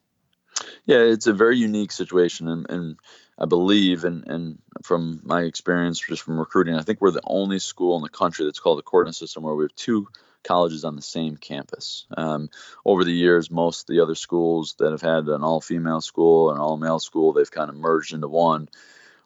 [0.85, 2.99] Yeah, it's a very unique situation, and, and
[3.37, 7.59] I believe, and, and from my experience, just from recruiting, I think we're the only
[7.59, 10.07] school in the country that's called the coordinate system where we have two
[10.43, 12.05] colleges on the same campus.
[12.15, 12.49] Um,
[12.85, 16.59] over the years, most of the other schools that have had an all-female school and
[16.59, 18.69] all-male school, they've kind of merged into one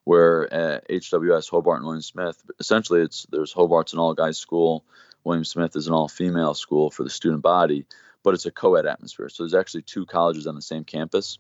[0.10, 4.84] where at HWS Hobart and William Smith, essentially it's there's Hobart's an all guys school
[5.24, 7.86] William Smith is an all-female school for the student body,
[8.24, 9.30] but it's a co-ed atmosphere.
[9.30, 11.38] So there's actually two colleges on the same campus,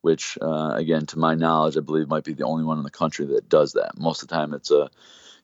[0.00, 2.90] which uh, again, to my knowledge, I believe might be the only one in the
[2.90, 3.98] country that does that.
[3.98, 4.90] Most of the time, it's a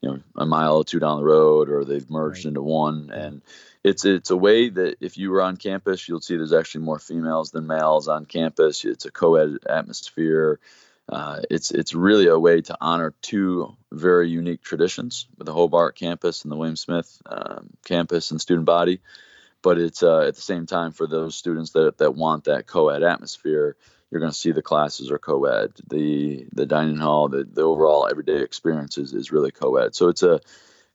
[0.01, 2.51] you know a mile or two down the road, or they've merged right.
[2.51, 3.43] into one, and
[3.83, 6.99] it's it's a way that if you were on campus, you'll see there's actually more
[6.99, 8.85] females than males on campus.
[8.85, 10.61] It's a co-ed atmosphere.
[11.09, 15.97] Uh, it's it's really a way to honor two very unique traditions with the Hobart
[15.97, 19.01] campus and the William Smith um, campus and student body.
[19.63, 23.03] But it's uh, at the same time for those students that, that want that co-ed
[23.03, 23.77] atmosphere,
[24.11, 25.73] you're going to see the classes are co-ed.
[25.89, 29.95] The the dining hall, the, the overall everyday experience is, is really co-ed.
[29.95, 30.41] So it's a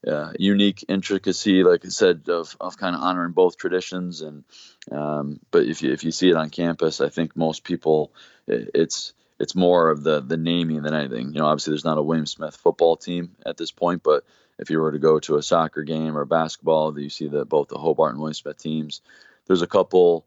[0.06, 4.20] uh, unique intricacy, like I said, of, of kind of honoring both traditions.
[4.20, 4.44] And
[4.92, 8.12] um, but if you if you see it on campus, I think most people,
[8.46, 9.12] it, it's
[9.44, 11.34] it's more of the the naming than anything.
[11.34, 14.24] You know, obviously there's not a William Smith football team at this point, but
[14.58, 17.68] if you were to go to a soccer game or basketball, you see that both
[17.68, 19.02] the Hobart and William Smith teams.
[19.46, 20.24] There's a couple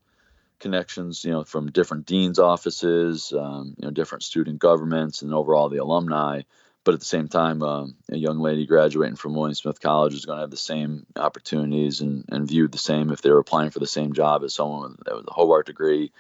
[0.60, 5.70] connections, you know, from different deans' offices, um, you know, different student governments, and overall
[5.70, 6.44] the alumni.
[6.84, 10.26] But at the same time, um, a young lady graduating from William Smith College is
[10.26, 13.72] going to have the same opportunities and, and viewed the same if they were applying
[13.72, 16.12] for the same job as someone with, with a Hobart degree.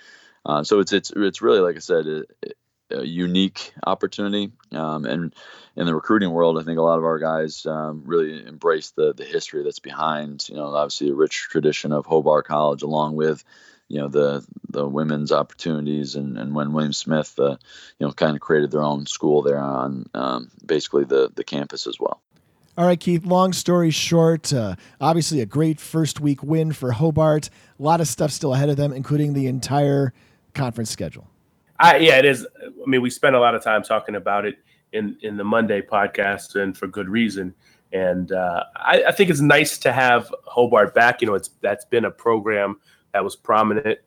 [0.47, 2.57] Uh, so it's it's it's really like I said, it,
[2.91, 4.51] a unique opportunity.
[4.71, 5.33] Um, and
[5.75, 9.13] in the recruiting world, I think a lot of our guys um, really embrace the
[9.13, 13.43] the history that's behind, you know, obviously a rich tradition of Hobart College, along with,
[13.87, 17.57] you know, the the women's opportunities, and, and when William Smith, uh,
[17.99, 21.87] you know, kind of created their own school there on um, basically the the campus
[21.87, 22.21] as well.
[22.77, 27.49] All right, Keith, long story short, uh, obviously a great first week win for Hobart.
[27.79, 30.13] A lot of stuff still ahead of them, including the entire
[30.53, 31.27] conference schedule.
[31.79, 32.47] I, yeah, it is.
[32.63, 34.55] I mean, we spent a lot of time talking about it
[34.93, 37.53] in in the Monday podcast, and for good reason.
[37.93, 41.21] And uh, I, I, think it's nice to have Hobart back.
[41.21, 42.79] You know, it's that's been a program
[43.13, 43.99] that was prominent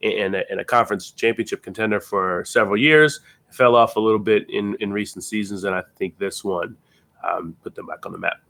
[0.00, 3.20] in a, in a conference championship contender for several years.
[3.50, 6.76] Fell off a little bit in in recent seasons, and I think this one
[7.22, 8.40] um, put them back on the map.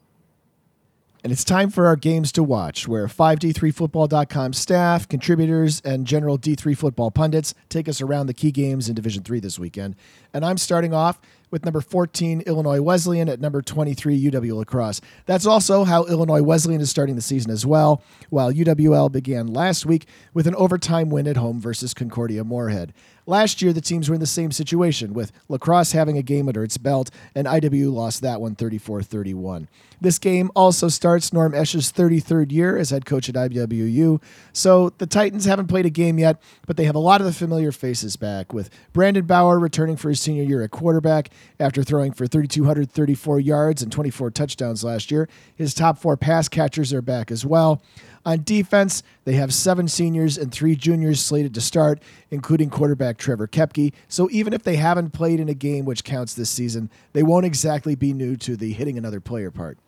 [1.25, 6.77] And it's time for our games to watch, where 5d3football.com staff, contributors, and general D3
[6.77, 9.97] football pundits take us around the key games in Division 3 this weekend.
[10.33, 15.01] And I'm starting off with number 14 Illinois Wesleyan at number 23 UW La Crosse.
[15.27, 19.87] That's also how Illinois Wesleyan is starting the season as well, while UWL began last
[19.87, 22.93] week with an overtime win at home versus Concordia Moorhead.
[23.29, 26.49] Last year, the teams were in the same situation, with La Crosse having a game
[26.49, 29.69] under its belt, and IW lost that one 34 31.
[30.01, 34.23] This game also starts Norm Esch's 33rd year as head coach at IWU.
[34.55, 37.33] So the Titans haven't played a game yet, but they have a lot of the
[37.35, 41.29] familiar faces back, with Brandon Bauer returning for his senior year at quarterback
[41.61, 45.29] after throwing for 3,234 yards and 24 touchdowns last year.
[45.55, 47.83] His top four pass catchers are back as well.
[48.25, 53.47] On defense, they have seven seniors and three juniors slated to start, including quarterback Trevor
[53.49, 53.93] Kepke.
[54.09, 57.47] So even if they haven't played in a game which counts this season, they won't
[57.47, 59.79] exactly be new to the hitting another player part.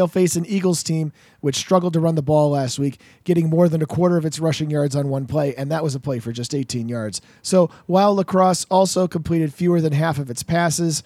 [0.00, 3.68] They'll face an Eagles team which struggled to run the ball last week, getting more
[3.68, 6.20] than a quarter of its rushing yards on one play, and that was a play
[6.20, 7.20] for just 18 yards.
[7.42, 11.02] So while La Crosse also completed fewer than half of its passes,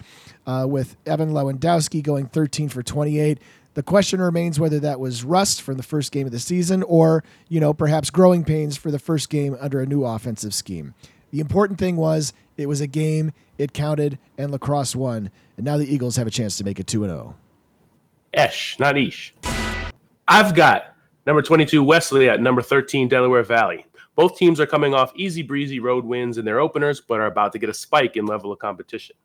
[0.47, 3.37] uh, with Evan Lewandowski going 13 for 28,
[3.73, 7.21] the question remains whether that was rust from the first game of the season or,
[7.49, 10.93] you know, perhaps growing pains for the first game under a new offensive scheme.
[11.31, 15.31] The important thing was it was a game, it counted, and La Crosse won.
[15.57, 17.35] And now the Eagles have a chance to make it 2 0.
[18.35, 19.33] Esh, not Ish.
[20.27, 20.93] I've got
[21.25, 23.85] number 22 Wesley at number 13 Delaware Valley.
[24.15, 27.53] Both teams are coming off easy breezy road wins in their openers, but are about
[27.53, 29.15] to get a spike in level of competition.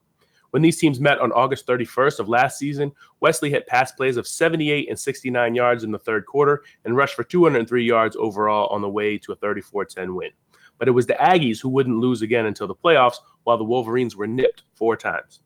[0.51, 4.29] When these teams met on August 31st of last season, Wesley hit pass plays of
[4.29, 8.81] 78 and 69 yards in the third quarter and rushed for 203 yards overall on
[8.81, 10.31] the way to a 34 10 win.
[10.79, 14.17] But it was the Aggies who wouldn't lose again until the playoffs, while the Wolverines
[14.17, 15.41] were nipped four times.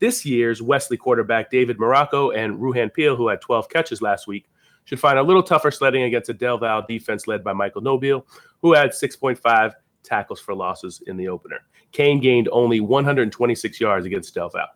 [0.00, 4.46] This year's Wesley quarterback David Morocco and Ruhan Peel, who had 12 catches last week,
[4.84, 8.26] should find a little tougher sledding against a Del Val defense led by Michael Nobile,
[8.62, 11.58] who had 6.5 tackles for losses in the opener.
[11.92, 14.68] Kane gained only 126 yards against Del Val.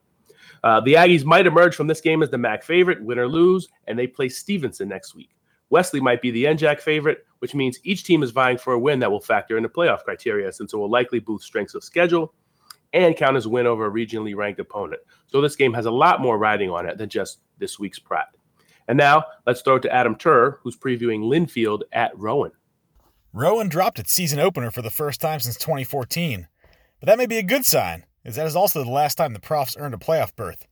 [0.62, 3.68] Uh, the Aggies might emerge from this game as the MAC favorite, win or lose,
[3.86, 5.30] and they play Stevenson next week.
[5.70, 8.98] Wesley might be the NJAC favorite, which means each team is vying for a win
[9.00, 12.34] that will factor into playoff criteria since it will likely boost strengths of schedule
[12.94, 15.02] and count as win over a regionally ranked opponent.
[15.26, 18.24] So this game has a lot more riding on it than just this week's pride.
[18.88, 22.52] And now let's throw it to Adam Turer, who's previewing Linfield at Rowan.
[23.32, 26.48] Rowan dropped its season opener for the first time since 2014,
[27.00, 29.40] but that may be a good sign, as that is also the last time the
[29.40, 30.66] Profs earned a playoff berth.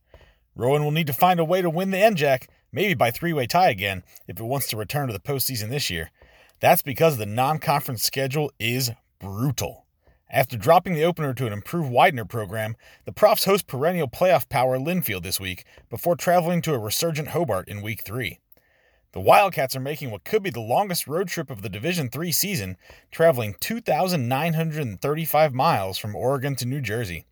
[0.55, 3.45] Rowan will need to find a way to win the NJAC maybe by three way
[3.45, 6.11] tie again if it wants to return to the postseason this year.
[6.59, 9.82] That's because the non conference schedule is brutal.
[10.33, 14.79] After dropping the opener to an improved Widener program, the Profs host perennial playoff power
[14.79, 18.39] Linfield this week before traveling to a resurgent Hobart in week three.
[19.11, 22.31] The Wildcats are making what could be the longest road trip of the Division III
[22.31, 22.77] season,
[23.11, 27.27] traveling 2,935 miles from Oregon to New Jersey.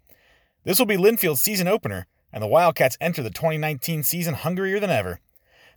[0.63, 4.91] This will be Linfield's season opener, and the Wildcats enter the 2019 season hungrier than
[4.91, 5.21] ever.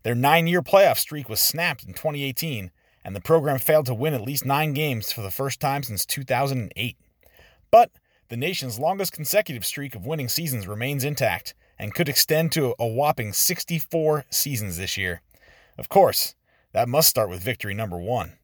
[0.03, 2.71] Their nine year playoff streak was snapped in 2018,
[3.03, 6.05] and the program failed to win at least nine games for the first time since
[6.05, 6.99] 2008.
[7.75, 7.91] But
[8.29, 12.87] the nation's longest consecutive streak of winning seasons remains intact and could extend to a
[12.87, 15.23] whopping 64 seasons this year.
[15.77, 16.37] Of course,
[16.71, 18.35] that must start with victory number one.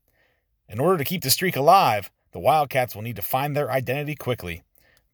[0.68, 4.16] In order to keep the streak alive, the Wildcats will need to find their identity
[4.16, 4.64] quickly.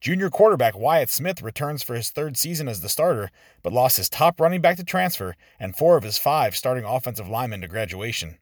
[0.00, 3.31] Junior quarterback Wyatt Smith returns for his third season as the starter,
[3.62, 7.29] but lost his top running back to transfer and four of his five starting offensive
[7.29, 8.38] linemen to graduation.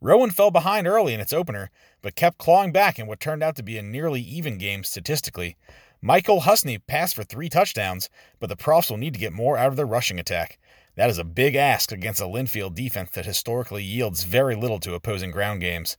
[0.00, 1.70] Rowan fell behind early in its opener,
[2.02, 5.56] but kept clawing back in what turned out to be a nearly even game statistically.
[6.02, 9.68] Michael Husney passed for three touchdowns, but the Profs will need to get more out
[9.68, 10.58] of their rushing attack.
[10.96, 14.94] That is a big ask against a Linfield defense that historically yields very little to
[14.94, 15.96] opposing ground games.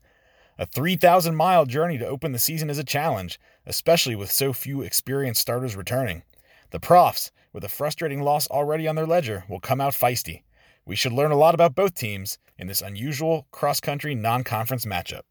[0.59, 4.81] A 3,000 mile journey to open the season is a challenge, especially with so few
[4.81, 6.21] experienced starters returning.
[6.69, 10.43] The Profs, with a frustrating loss already on their ledger, will come out feisty.
[10.87, 14.85] We should learn a lot about both teams in this unusual cross country non conference
[14.85, 15.23] matchup.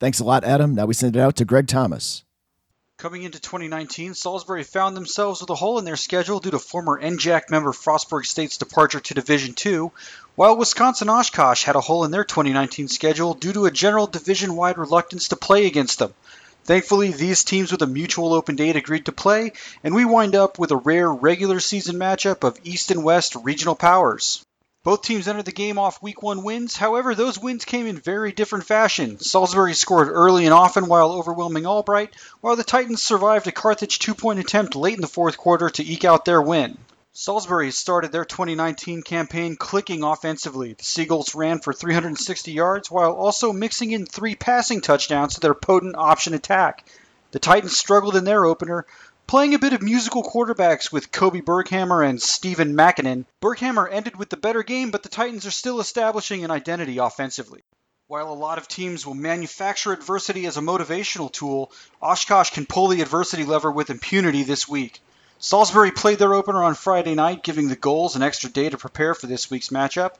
[0.00, 0.74] Thanks a lot, Adam.
[0.74, 2.24] Now we send it out to Greg Thomas.
[2.96, 6.98] Coming into 2019, Salisbury found themselves with a hole in their schedule due to former
[6.98, 9.90] NJAC member Frostburg State's departure to Division II,
[10.36, 14.56] while Wisconsin Oshkosh had a hole in their 2019 schedule due to a general division
[14.56, 16.14] wide reluctance to play against them.
[16.64, 19.52] Thankfully, these teams with a mutual open date agreed to play,
[19.84, 23.74] and we wind up with a rare regular season matchup of East and West regional
[23.74, 24.42] powers.
[24.84, 26.76] Both teams entered the game off week one wins.
[26.76, 29.18] However, those wins came in very different fashion.
[29.18, 34.14] Salisbury scored early and often while overwhelming Albright, while the Titans survived a Carthage two
[34.14, 36.78] point attempt late in the fourth quarter to eke out their win.
[37.12, 40.74] Salisbury started their 2019 campaign clicking offensively.
[40.74, 45.54] The Seagulls ran for 360 yards while also mixing in three passing touchdowns to their
[45.54, 46.84] potent option attack.
[47.32, 48.86] The Titans struggled in their opener,
[49.28, 54.30] Playing a bit of musical quarterbacks with Kobe Berghammer and Stephen Mackinnon, Berghammer ended with
[54.30, 57.62] the better game, but the Titans are still establishing an identity offensively.
[58.06, 62.88] While a lot of teams will manufacture adversity as a motivational tool, Oshkosh can pull
[62.88, 64.98] the adversity lever with impunity this week.
[65.38, 69.12] Salisbury played their opener on Friday night, giving the Gulls an extra day to prepare
[69.12, 70.12] for this week's matchup.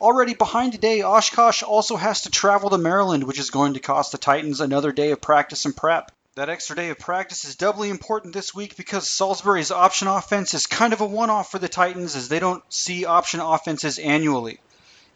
[0.00, 4.12] Already behind today, Oshkosh also has to travel to Maryland, which is going to cost
[4.12, 6.12] the Titans another day of practice and prep.
[6.34, 10.66] That extra day of practice is doubly important this week because Salisbury's option offense is
[10.66, 14.58] kind of a one off for the Titans as they don't see option offenses annually.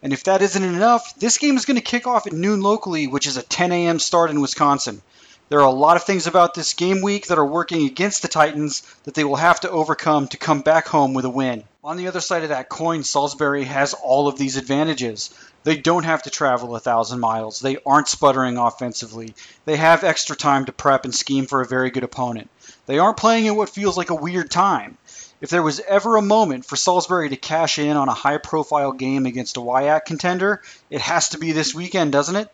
[0.03, 3.07] And if that isn't enough, this game is going to kick off at noon locally,
[3.07, 3.99] which is a 10 a.m.
[3.99, 5.01] start in Wisconsin.
[5.49, 8.29] There are a lot of things about this game week that are working against the
[8.29, 11.65] Titans that they will have to overcome to come back home with a win.
[11.87, 15.31] On the other side of that coin, Salisbury has all of these advantages.
[15.63, 17.61] They don't have to travel a thousand miles.
[17.61, 19.37] They aren't sputtering offensively.
[19.67, 22.51] They have extra time to prep and scheme for a very good opponent.
[22.87, 24.99] They aren't playing in what feels like a weird time.
[25.41, 28.91] If there was ever a moment for Salisbury to cash in on a high profile
[28.91, 32.53] game against a WIAC contender, it has to be this weekend, doesn't it?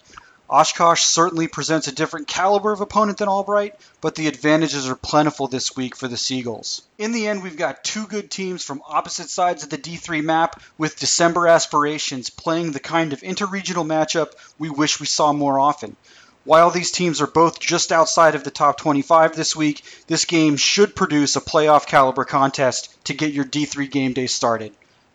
[0.52, 5.48] Oshkosh certainly presents a different caliber of opponent than Albright, but the advantages are plentiful
[5.48, 6.82] this week for the Seagulls.
[6.98, 10.60] In the end, we've got two good teams from opposite sides of the D3 map
[10.76, 15.96] with December aspirations playing the kind of interregional matchup we wish we saw more often.
[16.44, 20.58] While these teams are both just outside of the top 25 this week, this game
[20.58, 24.74] should produce a playoff caliber contest to get your D3 game day started.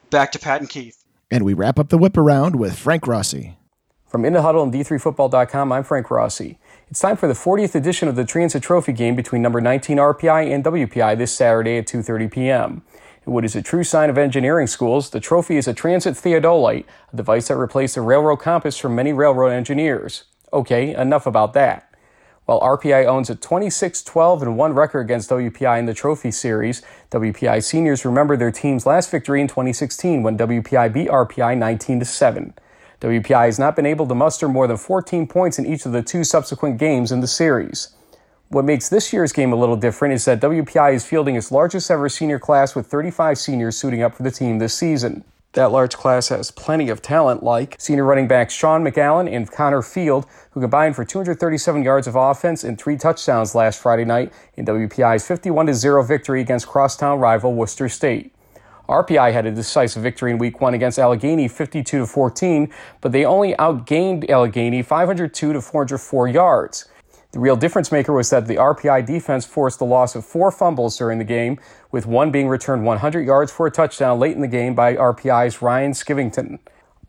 [0.09, 0.97] Back to Pat and Keith.
[1.29, 3.55] And we wrap up the whip around with Frank Rossi.
[4.07, 6.57] From In the Huddle and D3Football.com, I'm Frank Rossi.
[6.89, 10.49] It's time for the 40th edition of the Transit Trophy game between number 19 RPI
[10.49, 12.83] and WPI this Saturday at 2.30 p.m.
[13.25, 16.85] In what is a true sign of engineering schools, the trophy is a transit theodolite,
[17.11, 20.23] a device that replaced the railroad compass for many railroad engineers.
[20.53, 21.93] Okay, enough about that.
[22.45, 26.81] While RPI owns a 26 12 and 1 record against WPI in the trophy series,
[27.11, 32.53] WPI seniors remember their team's last victory in 2016 when WPI beat RPI 19 7.
[32.99, 36.01] WPI has not been able to muster more than 14 points in each of the
[36.01, 37.89] two subsequent games in the series.
[38.49, 41.91] What makes this year's game a little different is that WPI is fielding its largest
[41.91, 45.23] ever senior class with 35 seniors suiting up for the team this season.
[45.53, 49.81] That large class has plenty of talent like senior running backs Sean McAllen and Connor
[49.81, 54.65] Field, who combined for 237 yards of offense and three touchdowns last Friday night in
[54.65, 58.33] WPI's 51 0 victory against crosstown rival Worcester State.
[58.89, 63.25] RPI had a decisive victory in week one against Allegheny 52 to 14, but they
[63.25, 66.87] only outgained Allegheny 502 to 404 yards.
[67.33, 70.97] The real difference maker was that the RPI defense forced the loss of four fumbles
[70.97, 71.59] during the game,
[71.91, 75.61] with one being returned 100 yards for a touchdown late in the game by RPI's
[75.61, 76.59] Ryan Skivington.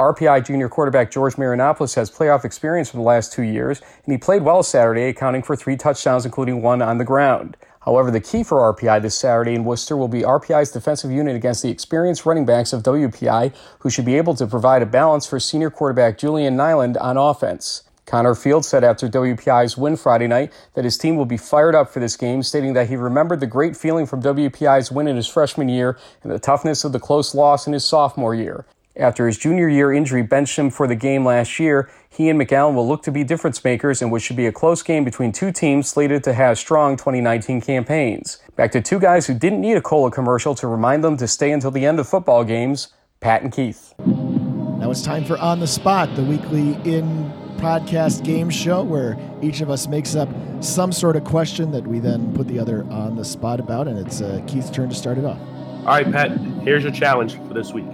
[0.00, 4.18] RPI junior quarterback George Marinopoulos has playoff experience for the last two years, and he
[4.18, 7.56] played well Saturday, accounting for three touchdowns, including one on the ground.
[7.88, 11.62] However, the key for RPI this Saturday in Worcester will be RPI's defensive unit against
[11.62, 15.40] the experienced running backs of WPI, who should be able to provide a balance for
[15.40, 17.84] senior quarterback Julian Nyland on offense.
[18.04, 21.88] Connor Field said after WPI's win Friday night that his team will be fired up
[21.90, 25.26] for this game, stating that he remembered the great feeling from WPI's win in his
[25.26, 28.66] freshman year and the toughness of the close loss in his sophomore year.
[28.98, 32.74] After his junior year injury benched him for the game last year, he and McAllen
[32.74, 35.52] will look to be difference makers in what should be a close game between two
[35.52, 38.38] teams slated to have strong 2019 campaigns.
[38.56, 41.52] Back to two guys who didn't need a cola commercial to remind them to stay
[41.52, 42.88] until the end of football games,
[43.20, 43.94] Pat and Keith.
[43.98, 49.60] Now it's time for On the Spot, the weekly in podcast game show where each
[49.60, 50.28] of us makes up
[50.60, 53.96] some sort of question that we then put the other on the spot about, and
[53.96, 55.38] it's uh, Keith's turn to start it off.
[55.80, 57.86] All right, Pat, here's your challenge for this week.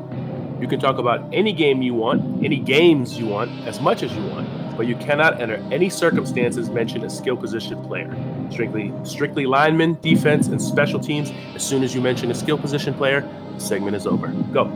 [0.61, 4.13] You can talk about any game you want, any games you want, as much as
[4.15, 8.15] you want, but you cannot, under any circumstances, mention a skill position player.
[8.51, 11.33] Strictly, strictly linemen, defense, and special teams.
[11.55, 13.21] As soon as you mention a skill position player,
[13.55, 14.29] the segment is over.
[14.53, 14.67] Go.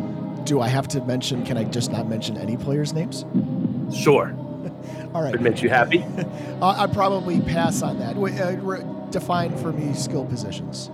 [0.44, 1.44] Do I have to mention?
[1.44, 3.24] Can I just not mention any players' names?
[3.94, 4.34] Sure.
[5.14, 5.34] All right.
[5.34, 6.04] It makes you happy.
[6.60, 8.16] Uh, I'd probably pass on that.
[8.16, 10.90] Uh, define for me skill positions.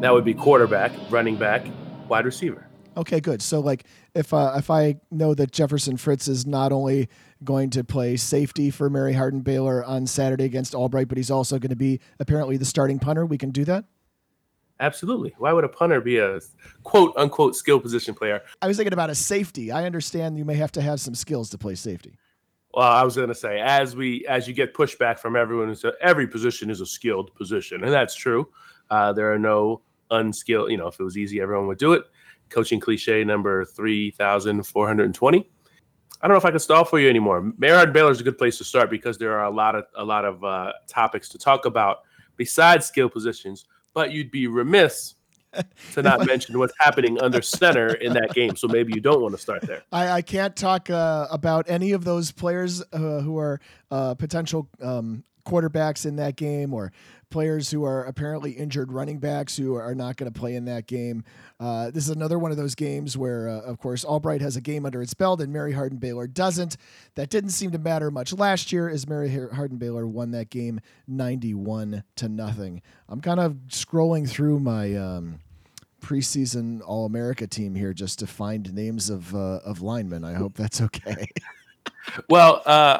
[0.00, 1.66] That would be quarterback, running back,
[2.06, 2.64] wide receiver.
[2.96, 3.40] Okay, good.
[3.40, 3.84] So, like,
[4.14, 7.08] if uh, if I know that Jefferson Fritz is not only
[7.42, 11.58] going to play safety for Mary Hardin Baylor on Saturday against Albright, but he's also
[11.58, 13.84] going to be apparently the starting punter, we can do that.
[14.80, 15.32] Absolutely.
[15.38, 16.40] Why would a punter be a
[16.82, 18.42] quote unquote skill position player?
[18.60, 19.70] I was thinking about a safety.
[19.70, 22.18] I understand you may have to have some skills to play safety.
[22.74, 25.92] Well, I was going to say as we as you get pushback from everyone, so
[26.00, 28.48] every position is a skilled position, and that's true.
[28.90, 30.70] Uh, there are no unskilled.
[30.70, 32.04] You know, if it was easy, everyone would do it.
[32.52, 35.50] Coaching cliche number three thousand four hundred and twenty.
[36.20, 37.52] I don't know if I can stall for you anymore.
[37.58, 40.04] Maryland Baylor is a good place to start because there are a lot of a
[40.04, 42.02] lot of uh, topics to talk about
[42.36, 43.66] besides skill positions.
[43.94, 45.14] But you'd be remiss
[45.92, 48.56] to not mention what's happening under center in that game.
[48.56, 49.82] So maybe you don't want to start there.
[49.92, 54.68] I, I can't talk uh, about any of those players uh, who are uh, potential
[54.80, 56.92] um, quarterbacks in that game or
[57.30, 60.86] players who are apparently injured running backs who are not going to play in that
[60.86, 61.24] game.
[61.58, 64.60] Uh, this is another one of those games where, uh, of course, Albright has a
[64.60, 66.76] game under its belt and Mary Hardin Baylor doesn't.
[67.14, 70.80] That didn't seem to matter much last year as Mary Hardin Baylor won that game
[71.08, 72.82] 91 to nothing.
[73.08, 74.94] I'm kind of scrolling through my.
[74.94, 75.40] Um,
[76.02, 80.24] preseason All America team here just to find names of uh, of linemen.
[80.24, 81.28] I hope that's okay.
[82.28, 82.98] well, uh,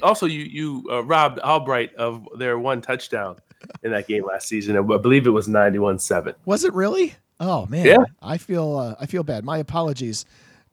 [0.00, 3.36] also you you uh, robbed Albright of their one touchdown
[3.82, 4.76] in that game last season.
[4.76, 6.34] I believe it was 91-7.
[6.44, 7.14] Was it really?
[7.40, 8.04] Oh man, yeah.
[8.20, 9.44] I feel uh, I feel bad.
[9.44, 10.24] My apologies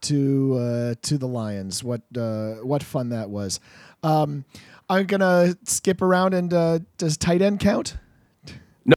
[0.01, 1.83] to uh, to the Lions.
[1.83, 3.59] What uh, what fun that was.
[4.03, 4.45] Um,
[4.89, 7.97] I'm gonna skip around and uh, does tight end count?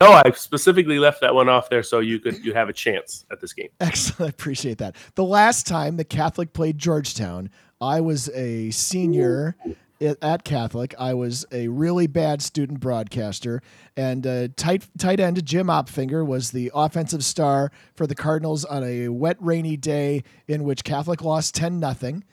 [0.01, 3.27] No, I specifically left that one off there so you could you have a chance
[3.31, 3.69] at this game.
[3.81, 4.97] Excellent, I appreciate that.
[5.17, 7.51] The last time the Catholic played Georgetown,
[7.81, 9.57] I was a senior
[10.03, 10.95] at Catholic.
[10.99, 13.63] I was a really bad student broadcaster,
[13.97, 18.85] and uh, tight tight end Jim Opfinger was the offensive star for the Cardinals on
[18.85, 22.25] a wet, rainy day in which Catholic lost ten nothing.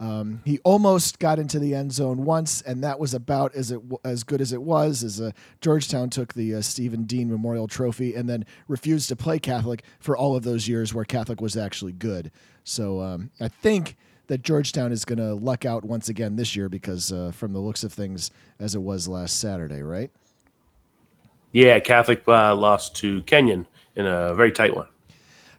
[0.00, 3.80] Um, he almost got into the end zone once, and that was about as it
[4.04, 5.02] as good as it was.
[5.02, 9.38] As uh, Georgetown took the uh, Stephen Dean Memorial Trophy, and then refused to play
[9.40, 12.30] Catholic for all of those years where Catholic was actually good.
[12.62, 13.96] So um, I think
[14.28, 17.58] that Georgetown is going to luck out once again this year because, uh, from the
[17.58, 20.10] looks of things, as it was last Saturday, right?
[21.52, 23.66] Yeah, Catholic uh, lost to Kenyon
[23.96, 24.86] in a very tight one.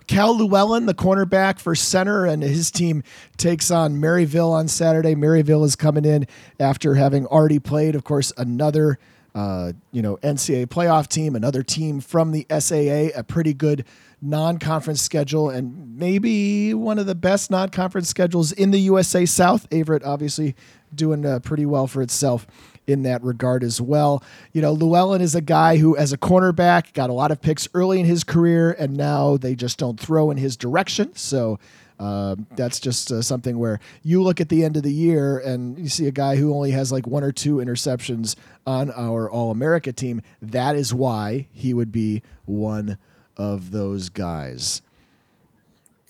[0.08, 3.04] Cal Llewellyn, the cornerback for Centre, and his team
[3.38, 5.14] takes on Maryville on Saturday.
[5.14, 6.26] Maryville is coming in
[6.60, 8.98] after having already played, of course, another
[9.36, 13.86] uh, you know NCAA playoff team, another team from the SAA, a pretty good
[14.22, 19.70] non-conference schedule, and maybe one of the best non-conference schedules in the USA South.
[19.70, 20.56] Averett obviously
[20.94, 22.48] doing uh, pretty well for itself
[22.88, 24.24] in that regard as well.
[24.52, 27.68] You know, Llewellyn is a guy who, as a cornerback, got a lot of picks
[27.74, 31.16] early in his career, and now they just don't throw in his direction.
[31.16, 31.60] So
[32.00, 35.78] uh, that's just uh, something where you look at the end of the year and
[35.78, 39.52] you see a guy who only has like one or two interceptions on our All
[39.52, 40.22] America team.
[40.42, 42.98] That is why he would be one
[43.40, 44.82] of those guys.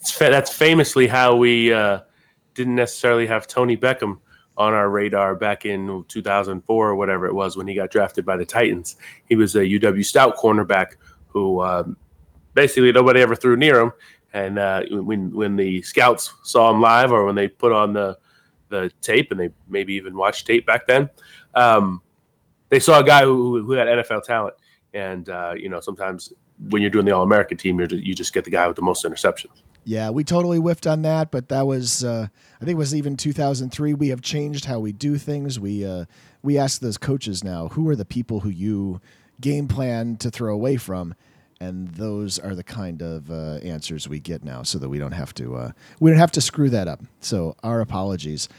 [0.03, 1.99] fa- that's famously how we uh,
[2.55, 4.17] didn't necessarily have Tony Beckham
[4.57, 8.36] on our radar back in 2004 or whatever it was when he got drafted by
[8.36, 8.97] the Titans.
[9.30, 10.95] He was a UW Stout cornerback
[11.27, 11.95] who um,
[12.55, 13.93] basically nobody ever threw near him.
[14.34, 18.17] And uh, when when the scouts saw him live, or when they put on the
[18.67, 21.09] the tape, and they maybe even watched tape back then,
[21.55, 22.01] um,
[22.69, 24.55] they saw a guy who, who had NFL talent.
[24.93, 26.32] And uh, you know, sometimes
[26.68, 28.82] when you're doing the All American team, you're, you just get the guy with the
[28.82, 29.62] most interceptions.
[29.86, 32.28] Yeah, we totally whiffed on that, but that was uh,
[32.62, 33.93] I think it was even 2003.
[33.93, 35.60] We have changed how we do things.
[35.60, 36.05] We uh,
[36.43, 39.01] we ask those coaches now, who are the people who you
[39.41, 41.16] game plan to throw away from,
[41.60, 45.14] and those are the kind of uh, answers we get now, so that we don't
[45.14, 47.01] have to uh, we don't have to screw that up.
[47.22, 48.49] So our apologies.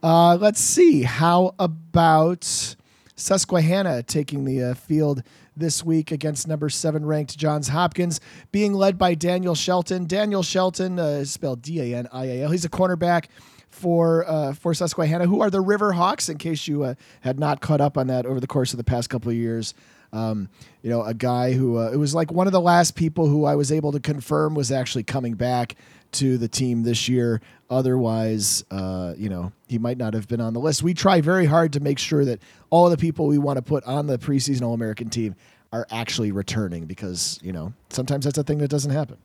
[0.00, 1.02] Uh, let's see.
[1.02, 2.76] How about
[3.16, 5.24] Susquehanna taking the uh, field
[5.58, 8.20] this week against number seven ranked Johns Hopkins,
[8.52, 10.06] being led by Danial Shelton.
[10.06, 12.50] Danial Shelton uh, is spelled D A N I A L.
[12.50, 13.26] He's a cornerback
[13.68, 16.28] for uh, for Susquehanna, who are the River Hawks.
[16.28, 18.84] In case you uh, had not caught up on that over the course of the
[18.84, 19.74] past couple of years,
[20.12, 20.48] um,
[20.82, 23.44] you know, a guy who uh, it was like one of the last people who
[23.44, 25.76] I was able to confirm was actually coming back
[26.12, 27.40] to the team this year.
[27.70, 30.82] Otherwise, uh, you know, he might not have been on the list.
[30.82, 32.40] We try very hard to make sure that
[32.70, 35.36] all the people we want to put on the preseason All American team
[35.72, 39.18] are actually returning because, you know, sometimes that's a thing that doesn't happen.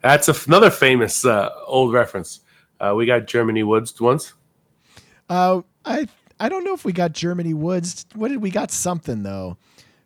[0.00, 2.40] That's a, another famous uh, old reference.
[2.80, 4.32] Uh, we got Germany Woods once.
[5.28, 6.08] Uh, I
[6.40, 8.06] I don't know if we got Germany Woods.
[8.14, 8.72] What did we got?
[8.72, 9.56] Something though,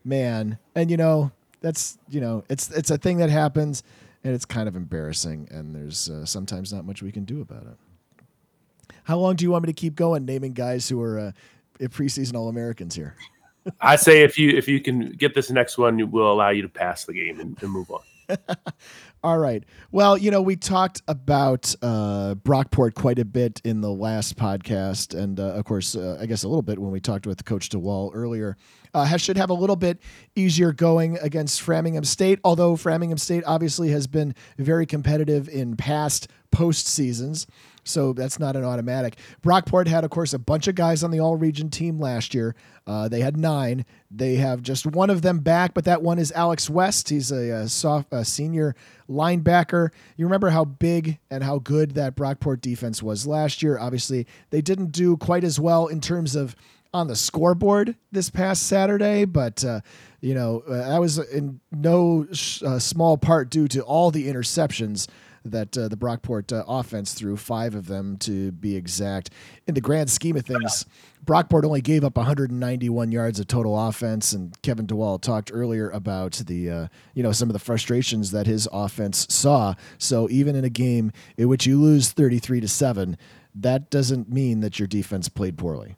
[0.05, 0.59] man.
[0.75, 3.83] And you know that's you know it's it's a thing that happens
[4.27, 7.62] and it's kind of embarrassing, and there's uh, sometimes not much we can do about
[7.62, 8.95] it.
[9.05, 11.33] How long do you want me to keep going naming guys who are uh,
[11.81, 13.14] preseason All Americans here?
[13.81, 16.68] I say if you if you can get this next one, we'll allow you to
[16.68, 18.01] pass the game and, and move on.
[19.27, 19.64] All right.
[19.91, 25.18] Well, you know, we talked about uh, Brockport quite a bit in the last podcast,
[25.18, 27.70] and uh, of course, uh, I guess a little bit when we talked with Coach
[27.70, 28.57] DeWall earlier.
[28.95, 29.99] Uh, should have a little bit
[30.37, 36.29] easier going against Framingham State, although Framingham State obviously has been very competitive in past
[36.53, 37.49] post seasons.
[37.87, 39.16] So that's not an automatic.
[39.43, 42.55] Brockport had, of course, a bunch of guys on the all region team last year.
[42.87, 43.84] Uh, they had nine.
[44.11, 47.09] They have just one of them back, but that one is Alex West.
[47.09, 48.74] He's a, a soft, a senior
[49.09, 49.91] linebacker.
[50.16, 53.78] You remember how big and how good that Brockport defense was last year.
[53.78, 56.57] Obviously, they didn't do quite as well in terms of
[56.95, 59.80] on the scoreboard this past Saturday, but uh,
[60.20, 64.26] you know uh, that was in no sh- uh, small part due to all the
[64.28, 65.07] interceptions
[65.51, 69.31] that uh, the Brockport uh, offense threw, five of them to be exact.
[69.67, 70.87] In the grand scheme of things,
[71.25, 76.33] Brockport only gave up 191 yards of total offense, and Kevin DeWall talked earlier about
[76.47, 79.75] the uh, you know some of the frustrations that his offense saw.
[79.99, 83.17] So even in a game in which you lose 33 to seven,
[83.55, 85.97] that doesn't mean that your defense played poorly.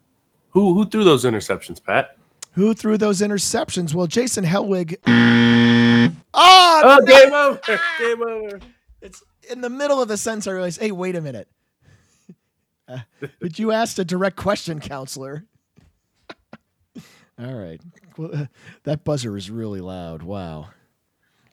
[0.51, 2.17] Who who threw those interceptions, Pat?
[2.53, 3.93] Who threw those interceptions?
[3.93, 4.95] Well, Jason Helwig.
[5.05, 7.05] Oh, oh no.
[7.05, 7.79] game over!
[7.99, 8.59] Game over!
[9.49, 11.47] In the middle of the sentence, I realized, hey, wait a minute.
[12.87, 12.97] Uh,
[13.39, 15.45] but you asked a direct question, counselor.
[17.39, 17.79] All right.
[18.17, 18.45] Well, uh,
[18.81, 20.23] that buzzer is really loud.
[20.23, 20.69] Wow.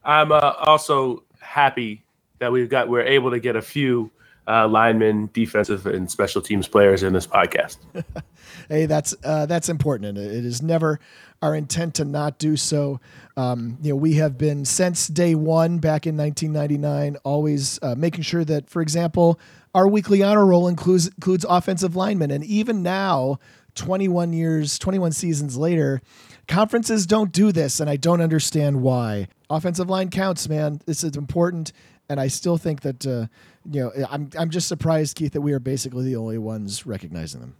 [0.02, 2.06] I'm uh, also happy
[2.38, 4.10] that we've got we're able to get a few
[4.48, 7.78] uh, linemen, defensive, and special teams players in this podcast.
[8.68, 11.00] hey, that's uh, that's important, and it is never
[11.42, 13.00] our intent to not do so.
[13.36, 18.22] Um, you know, we have been since day one back in 1999, always uh, making
[18.22, 19.38] sure that, for example,
[19.74, 23.38] our weekly honor roll includes includes offensive linemen, and even now,
[23.74, 26.00] 21 years, 21 seasons later,
[26.48, 29.28] conferences don't do this, and I don't understand why.
[29.50, 30.80] Offensive line counts, man.
[30.86, 31.72] This is important,
[32.08, 33.26] and I still think that uh,
[33.70, 37.40] you know I'm I'm just surprised, Keith, that we are basically the only ones recognizing
[37.40, 37.54] them.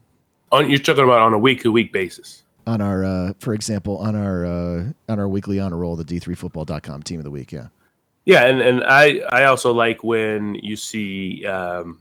[0.53, 3.99] On, you're talking about on a week to week basis on our, uh, for example,
[3.99, 7.53] on our uh, on our weekly honor roll, the D3Football.com team of the week.
[7.53, 7.69] Yeah.
[8.25, 12.01] Yeah, and, and I I also like when you see um,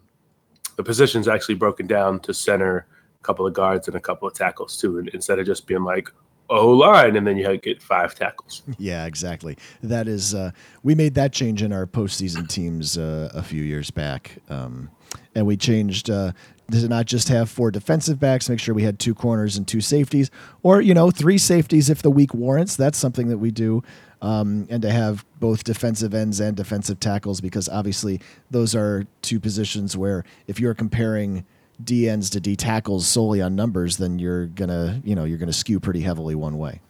[0.76, 2.88] the positions actually broken down to center,
[3.22, 6.10] a couple of guards and a couple of tackles too, instead of just being like
[6.50, 8.64] O line and then you get five tackles.
[8.78, 9.58] Yeah, exactly.
[9.82, 10.52] That is uh,
[10.84, 14.90] we made that change in our postseason teams uh, a few years back, um,
[15.34, 16.34] and we changed uh,
[16.72, 19.82] to not just have four defensive backs, make sure we had two corners and two
[19.82, 20.30] safeties,
[20.62, 22.76] or you know three safeties if the week warrants.
[22.76, 23.82] That's something that we do,
[24.22, 28.20] um, and to have both defensive ends and defensive tackles because obviously
[28.52, 31.46] those are two positions where if you're comparing
[31.84, 35.54] D ends to D tackles solely on numbers, then you're gonna you know you're gonna
[35.54, 36.82] skew pretty heavily one way.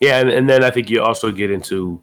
[0.00, 2.00] Yeah, and, and then I think you also get into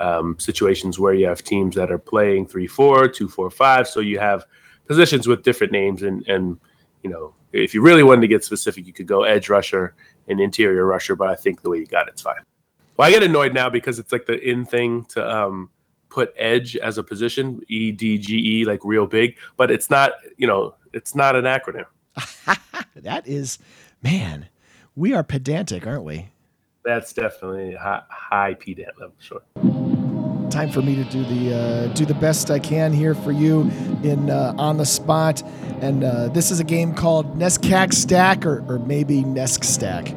[0.00, 3.88] um, situations where you have teams that are playing three four, two four five.
[3.88, 4.44] So you have
[4.86, 6.58] positions with different names, and and
[7.02, 9.94] you know if you really wanted to get specific, you could go edge rusher
[10.28, 11.16] and interior rusher.
[11.16, 12.42] But I think the way you got it's fine.
[12.96, 15.70] Well, I get annoyed now because it's like the in thing to um,
[16.08, 20.12] put edge as a position, E D G E, like real big, but it's not.
[20.36, 21.86] You know, it's not an acronym.
[22.96, 23.58] that is,
[24.02, 24.48] man,
[24.96, 26.30] we are pedantic, aren't we?
[26.84, 29.42] That's definitely high, high pedant level, sure.
[30.50, 33.70] Time for me to do the uh, do the best I can here for you
[34.02, 35.42] in uh, on the spot,
[35.82, 40.14] and uh, this is a game called Nescac Stack or, or maybe Nesk Stack,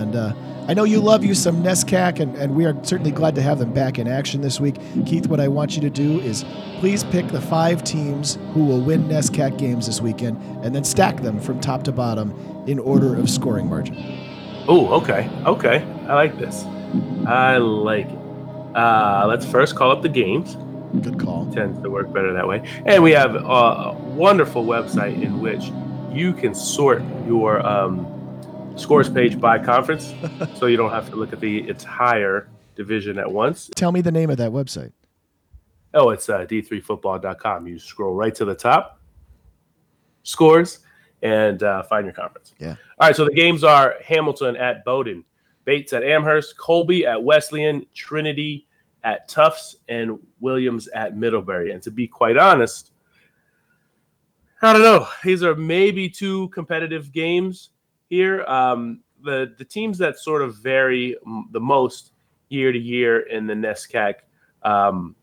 [0.00, 0.32] and uh,
[0.66, 3.58] I know you love you some Nescac, and, and we are certainly glad to have
[3.58, 4.76] them back in action this week.
[5.06, 6.44] Keith, what I want you to do is
[6.78, 11.22] please pick the five teams who will win Nescac games this weekend, and then stack
[11.22, 12.34] them from top to bottom
[12.66, 13.96] in order of scoring margin.
[14.68, 15.82] Oh, okay, okay.
[16.08, 16.64] I like this.
[17.26, 18.18] I like it.
[18.74, 20.56] Uh, let's first call up the games.
[21.02, 21.50] Good call.
[21.52, 22.62] Tends to work better that way.
[22.84, 25.70] And we have a wonderful website in which
[26.12, 28.06] you can sort your um,
[28.80, 30.14] scores page by conference,
[30.56, 33.70] so you don't have to look at the entire division at once.
[33.76, 34.92] Tell me the name of that website.
[35.92, 37.66] Oh, it's uh, d3football.com.
[37.66, 39.00] You scroll right to the top,
[40.22, 40.80] scores,
[41.22, 42.54] and uh, find your conference.
[42.58, 42.76] Yeah.
[42.98, 43.16] All right.
[43.16, 45.24] So the games are Hamilton at Bowdoin,
[45.64, 48.66] Bates at Amherst, Colby at Wesleyan, Trinity
[49.04, 51.72] at Tufts, and Williams at Middlebury.
[51.72, 52.92] And to be quite honest,
[54.62, 55.08] I don't know.
[55.24, 57.70] These are maybe two competitive games
[58.10, 58.44] here.
[58.44, 61.16] Um, the the teams that sort of vary
[61.52, 62.12] the most
[62.48, 64.14] year to year in the NESCAC
[64.62, 65.14] um,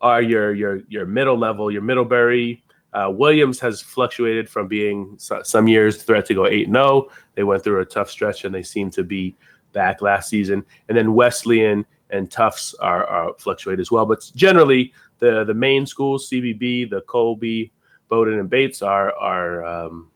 [0.00, 2.62] are your your your middle level, your Middlebury.
[2.92, 6.86] Uh, Williams has fluctuated from being some years threat to go eight and zero.
[6.86, 7.12] Oh.
[7.34, 9.34] They went through a tough stretch and they seem to be
[9.72, 10.64] back last season.
[10.88, 14.06] And then Wesleyan and Tufts are, are fluctuate as well.
[14.06, 17.72] But generally, the the main schools, CBB, the Colby,
[18.08, 20.10] Bowdoin, and Bates are are um,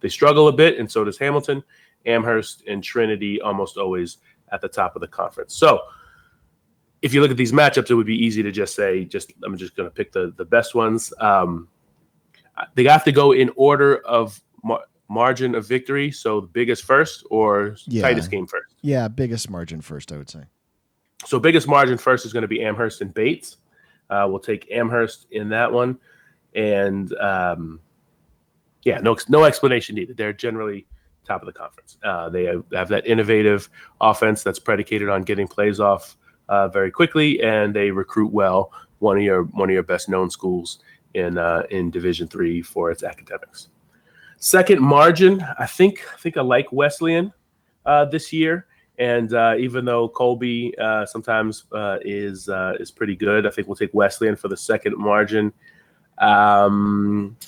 [0.00, 1.62] they struggle a bit, and so does Hamilton.
[2.06, 4.18] Amherst and Trinity almost always
[4.52, 5.54] at the top of the conference.
[5.54, 5.80] So
[7.02, 9.56] if you look at these matchups, it would be easy to just say, just I'm
[9.56, 11.12] just going to pick the the best ones.
[11.20, 11.68] Um,
[12.74, 16.10] they have to go in order of mar- margin of victory.
[16.10, 18.02] So the biggest first or yeah.
[18.02, 18.74] tightest game first.
[18.82, 20.44] Yeah, biggest margin first, I would say.
[21.26, 23.58] So biggest margin first is going to be Amherst and Bates.
[24.08, 25.98] Uh, we'll take Amherst in that one,
[26.54, 27.80] and um,
[28.84, 30.16] yeah, no no explanation needed.
[30.16, 30.86] They're generally
[31.30, 31.96] top of the conference.
[32.02, 33.68] Uh, they have, have, that innovative
[34.00, 36.16] offense that's predicated on getting plays off
[36.48, 38.72] uh, very quickly, and they recruit well.
[38.98, 40.80] One of your one of your best known schools
[41.14, 43.68] in uh, in Division three for its academics.
[44.38, 47.32] Second margin, I think I think I like Wesleyan
[47.86, 48.66] uh, this year.
[48.98, 51.64] And uh, even though Colby uh, sometimes
[52.02, 55.52] is is pretty good, I think we'll take Wesleyan for the second margin.
[56.18, 57.38] Um,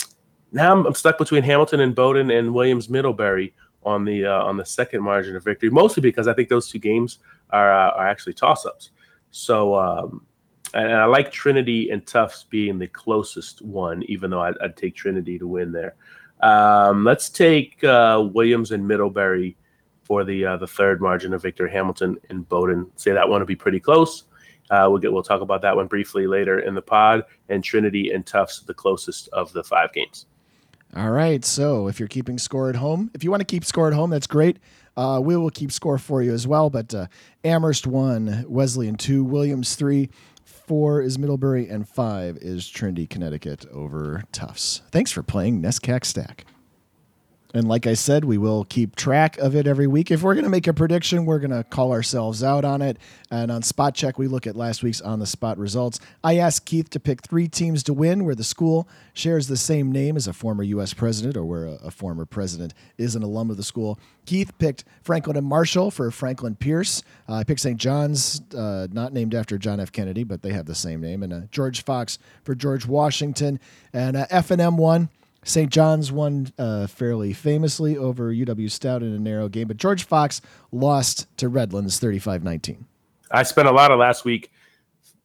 [0.53, 4.57] now I'm, I'm, stuck between Hamilton and Bowdoin and Williams Middlebury on the uh, on
[4.57, 7.19] the second margin of victory, mostly because I think those two games
[7.51, 8.91] are uh, are actually toss ups.
[9.31, 10.27] So um,
[10.75, 14.95] and I like Trinity and Tufts being the closest one, even though I'd, I'd take
[14.95, 15.95] Trinity to win there.
[16.41, 19.57] Um, let's take Williams and Middlebury
[20.05, 22.91] for the uh, the third margin of Victor Hamilton and Bowdoin.
[22.97, 24.25] Say that one will be pretty close.
[24.71, 27.25] Uh, we'll get we'll talk about that one briefly later in the pod.
[27.49, 30.27] And Trinity and Tufts the closest of the five games.
[30.95, 31.45] All right.
[31.45, 34.11] So if you're keeping score at home, if you want to keep score at home,
[34.11, 34.59] that's great.
[34.97, 36.69] Uh, we will keep score for you as well.
[36.69, 37.07] But uh,
[37.45, 40.11] Amherst one, Wesleyan two, Williams three,
[40.45, 44.83] four is Middlebury, and five is Trinity, Connecticut over Tufts.
[44.91, 46.45] Thanks for playing Nescac Stack.
[47.55, 50.11] And like I said, we will keep track of it every week.
[50.11, 52.97] If we're going to make a prediction, we're going to call ourselves out on it.
[53.31, 56.01] And on Spot Check, we look at last week's on the spot results.
[56.25, 59.93] I asked Keith to pick three teams to win where the school shares the same
[59.93, 60.95] name as a former U.S.
[60.95, 63.99] president or where a, a former president is an alum of the school.
[64.25, 67.03] Keith picked Franklin and Marshall for Franklin Pierce.
[67.29, 67.79] Uh, I picked St.
[67.79, 69.93] John's, uh, not named after John F.
[69.93, 71.23] Kennedy, but they have the same name.
[71.23, 73.61] And uh, George Fox for George Washington.
[73.93, 75.11] And uh, F&M won.
[75.45, 75.71] St.
[75.71, 80.41] John's won uh, fairly famously over UW Stout in a narrow game, but George Fox
[80.71, 82.87] lost to Redlands 35 19.
[83.31, 84.53] I spent a lot of last week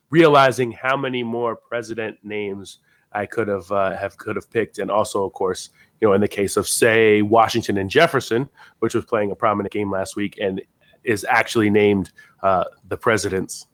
[0.10, 2.80] realizing how many more president names
[3.12, 5.70] I could have uh, have could have picked, and also, of course,
[6.02, 8.50] you know, in the case of say Washington and Jefferson,
[8.80, 10.62] which was playing a prominent game last week, and
[11.04, 12.12] is actually named
[12.44, 13.68] uh, the presidents.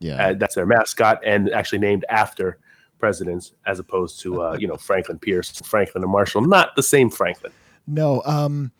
[0.00, 2.58] Yeah, uh, that's their mascot, and actually named after
[3.04, 6.40] presidents as opposed to uh, you know Franklin Pierce, Franklin and Marshall.
[6.40, 7.52] Not the same Franklin.
[7.86, 8.72] No, um,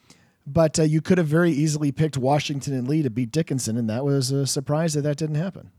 [0.47, 3.91] but uh, you could have very easily picked Washington and Lee to beat Dickinson, and
[3.91, 5.71] that was a surprise that that didn't happen.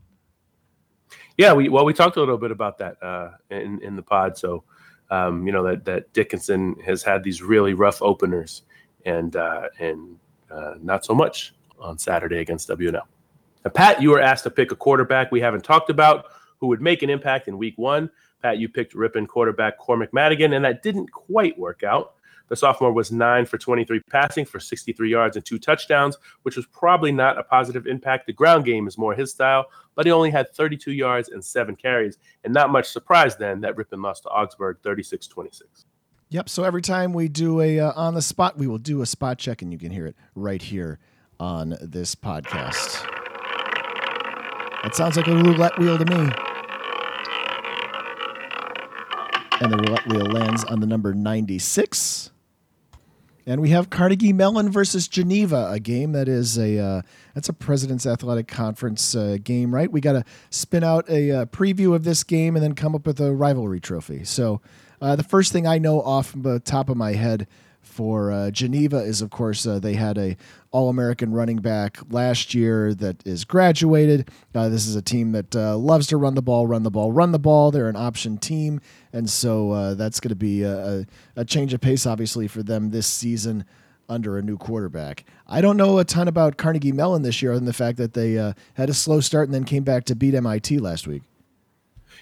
[1.36, 4.38] Yeah, we well we talked a little bit about that uh, in in the pod.
[4.38, 4.62] So
[5.10, 8.62] um, you know that that Dickinson has had these really rough openers,
[9.04, 10.20] and uh, and
[10.52, 13.08] uh, not so much on Saturday against W&L.
[13.64, 16.26] Now, Pat, you were asked to pick a quarterback we haven't talked about
[16.60, 18.10] who would make an impact in Week One.
[18.42, 22.14] Pat, you picked Ripon quarterback Cormac Madigan, and that didn't quite work out.
[22.48, 26.66] The sophomore was nine for 23 passing for 63 yards and two touchdowns, which was
[26.66, 28.26] probably not a positive impact.
[28.26, 29.66] The ground game is more his style,
[29.96, 33.76] but he only had 32 yards and seven carries, and not much surprise then that
[33.76, 35.84] Ripon lost to Augsburg 36 26.
[36.28, 36.48] Yep.
[36.48, 39.38] So every time we do a uh, on the spot, we will do a spot
[39.38, 40.98] check, and you can hear it right here
[41.38, 43.04] on this podcast.
[44.82, 46.32] That sounds like a roulette wheel to me.
[49.60, 52.30] And the roulette wheel lands on the number 96.
[53.48, 57.02] And we have Carnegie Mellon versus Geneva, a game that is a uh,
[57.32, 59.90] that's a President's Athletic Conference uh, game, right?
[59.90, 63.06] We got to spin out a uh, preview of this game and then come up
[63.06, 64.24] with a rivalry trophy.
[64.24, 64.60] So
[65.00, 67.46] uh, the first thing I know off the top of my head
[67.80, 70.36] for uh, Geneva is, of course, uh, they had a
[70.72, 74.28] All-American running back last year that is graduated.
[74.52, 77.38] This is a team that loves to run the ball, run the ball, run the
[77.38, 77.70] ball.
[77.70, 78.80] They're an option team,
[79.16, 81.06] and so uh, that's going to be a,
[81.36, 83.64] a, change of pace, obviously, for them this season
[84.10, 85.24] under a new quarterback.
[85.46, 88.12] I don't know a ton about Carnegie Mellon this year, other than the fact that
[88.12, 91.22] they uh, had a slow start and then came back to beat MIT last week.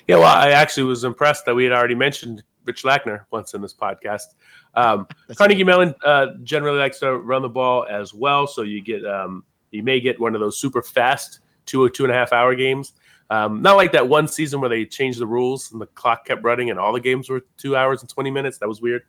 [0.06, 3.60] Yeah, well, I actually was impressed that we had already mentioned Rich Lackner once in
[3.60, 4.34] this podcast.
[4.74, 9.04] Um, Carnegie Mellon uh, generally likes to run the ball as well, so you get
[9.04, 9.42] um,
[9.72, 12.54] you may get one of those super fast two or two and a half hour
[12.54, 12.92] games.
[13.30, 16.44] Um, not like that one season where they changed the rules and the clock kept
[16.44, 18.58] running and all the games were two hours and twenty minutes.
[18.58, 19.02] That was weird.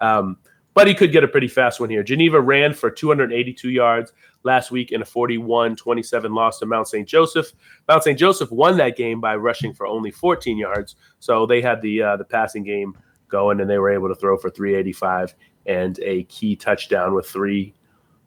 [0.00, 0.38] Um,
[0.74, 2.02] but he could get a pretty fast one here.
[2.02, 4.12] Geneva ran for 282 yards
[4.44, 7.06] last week in a 41-27 loss to Mount St.
[7.06, 7.52] Joseph.
[7.88, 8.18] Mount St.
[8.18, 12.16] Joseph won that game by rushing for only 14 yards, so they had the uh,
[12.16, 12.96] the passing game
[13.28, 15.34] going, and they were able to throw for 385
[15.66, 17.74] and a key touchdown with three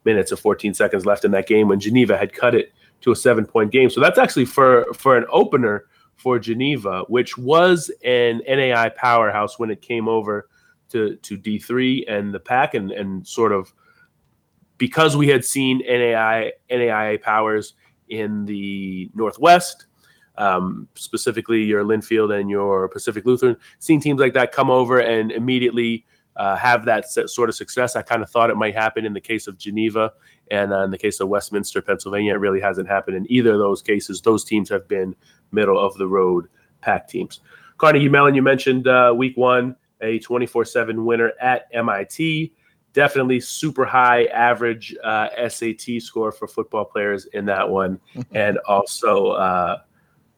[0.05, 2.73] minutes of 14 seconds left in that game when Geneva had cut it
[3.03, 3.89] to a seven point game.
[3.89, 5.85] So that's actually for for an opener
[6.15, 10.49] for Geneva, which was an NAI powerhouse when it came over
[10.89, 13.73] to to D3 and the pack and and sort of
[14.77, 17.73] because we had seen NAI NAIA powers
[18.09, 19.85] in the Northwest
[20.37, 25.31] um, specifically your Linfield and your Pacific Lutheran, seeing teams like that come over and
[25.31, 27.95] immediately uh, have that sort of success.
[27.95, 30.11] I kind of thought it might happen in the case of Geneva
[30.51, 32.33] and uh, in the case of Westminster, Pennsylvania.
[32.33, 34.21] It really hasn't happened in either of those cases.
[34.21, 35.15] Those teams have been
[35.51, 36.47] middle of the road
[36.81, 37.39] pack teams.
[37.77, 42.53] Carnegie Mellon, you mentioned uh, week one, a 24 7 winner at MIT.
[42.93, 47.99] Definitely super high average uh, SAT score for football players in that one.
[48.31, 49.79] and also, uh,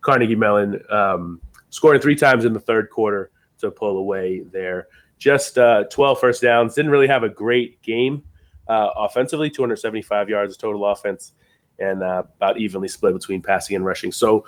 [0.05, 4.87] Carnegie Mellon um, scoring three times in the third quarter to pull away there.
[5.18, 6.76] Just uh, 12 first downs.
[6.76, 8.24] Didn't really have a great game
[8.68, 11.34] uh, offensively, 275 yards of total offense,
[11.80, 14.11] and uh, about evenly split between passing and rushing.
[14.11, 14.45] So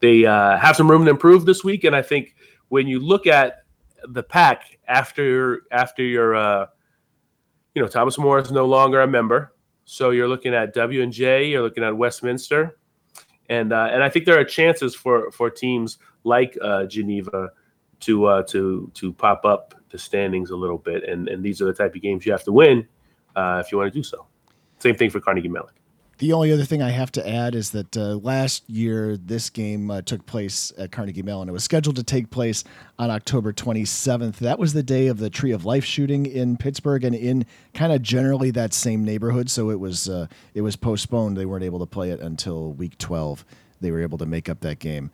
[0.00, 1.84] they uh, have some room to improve this week.
[1.84, 2.34] And I think
[2.68, 3.64] when you look at
[4.08, 6.66] the pack after after your, uh,
[7.74, 9.52] you know, Thomas More is no longer a member.
[9.84, 11.48] So you're looking at W and J.
[11.48, 12.76] You're looking at Westminster
[13.48, 16.58] and uh, and I think there are chances for for teams like
[16.88, 17.50] Geneva
[18.00, 21.66] to uh, to to pop up the standings a little bit, and and these are
[21.66, 22.86] the type of games you have to win
[23.34, 24.26] uh, if you want to do so.
[24.78, 25.72] Same thing for Carnegie Mellon.
[26.18, 29.90] The only other thing I have to add is that uh, last year this game
[29.90, 31.46] uh, took place at Carnegie Mellon.
[31.50, 32.64] It was scheduled to take place
[32.98, 34.36] on October 27th.
[34.36, 37.44] That was the day of the Tree of Life shooting in Pittsburgh and in
[37.74, 39.50] kind of generally that same neighborhood.
[39.50, 41.36] So it was uh, it was postponed.
[41.36, 43.44] They weren't able to play it until week 12.
[43.82, 45.10] They were able to make up that game.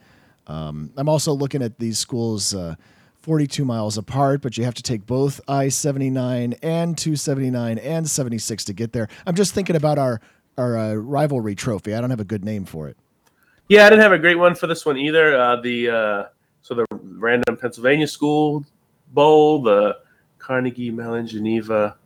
[0.46, 2.54] Um, I'm also looking at these schools.
[2.54, 2.76] Uh,
[3.22, 8.64] 42 miles apart, but you have to take both I 79 and 279 and 76
[8.64, 9.06] to get there.
[9.24, 10.20] I'm just thinking about our
[10.58, 11.94] our uh, rivalry trophy.
[11.94, 12.96] I don't have a good name for it.
[13.68, 15.38] Yeah, I didn't have a great one for this one either.
[15.38, 16.24] Uh, the uh,
[16.62, 18.64] so the random Pennsylvania School
[19.12, 19.98] Bowl, the
[20.38, 21.96] Carnegie Mellon Geneva.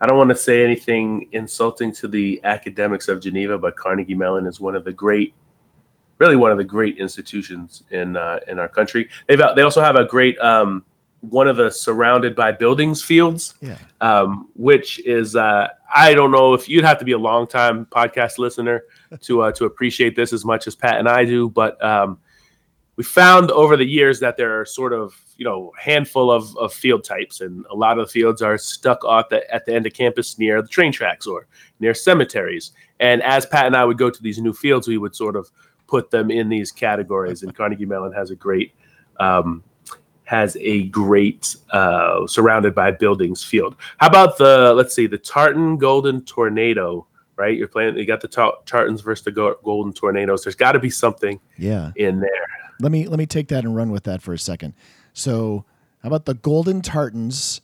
[0.00, 4.46] I don't want to say anything insulting to the academics of Geneva, but Carnegie Mellon
[4.46, 5.34] is one of the great,
[6.22, 9.08] really one of the great institutions in uh, in our country.
[9.26, 10.84] They've they also have a great um,
[11.20, 13.76] one of the surrounded by buildings fields, yeah.
[14.00, 17.86] um, which is uh, I don't know if you'd have to be a long time
[17.86, 18.84] podcast listener
[19.22, 22.18] to uh, to appreciate this as much as Pat and I do, but um,
[22.94, 26.72] we found over the years that there are sort of you know handful of, of
[26.72, 29.86] field types, and a lot of the fields are stuck at the at the end
[29.86, 31.48] of campus near the train tracks or
[31.80, 32.70] near cemeteries.
[33.00, 35.50] And as Pat and I would go to these new fields, we would sort of
[35.92, 37.42] put them in these categories.
[37.42, 38.74] And Carnegie Mellon has a great
[39.20, 39.62] um,
[40.24, 43.76] has a great uh, surrounded by buildings field.
[43.98, 47.06] How about the let's see the Tartan Golden Tornado?
[47.36, 47.96] Right, you're playing.
[47.98, 50.44] You got the ta- Tartans versus the Go- Golden Tornadoes.
[50.44, 51.90] There's got to be something Yeah.
[51.96, 52.46] in there.
[52.80, 54.72] Let me let me take that and run with that for a second.
[55.12, 55.64] So,
[56.02, 57.60] how about the Golden Tartans?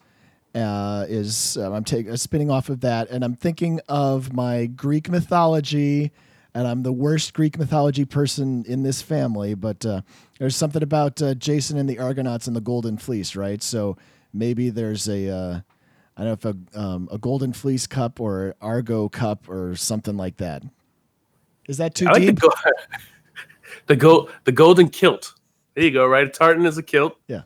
[0.54, 5.08] Uh, is uh, I'm taking spinning off of that, and I'm thinking of my Greek
[5.10, 6.10] mythology,
[6.54, 9.54] and I'm the worst Greek mythology person in this family.
[9.54, 10.00] But uh,
[10.38, 13.62] there's something about uh, Jason and the Argonauts and the Golden Fleece, right?
[13.62, 13.96] So
[14.32, 15.60] maybe there's a uh,
[16.16, 20.16] I don't know if a um, a Golden Fleece cup or Argo cup or something
[20.16, 20.62] like that.
[21.68, 22.40] Is that too I like the deep?
[22.40, 22.52] go-
[23.86, 25.34] the go the golden kilt.
[25.74, 26.06] There you go.
[26.06, 27.16] Right, a tartan is a kilt.
[27.28, 27.42] yeah,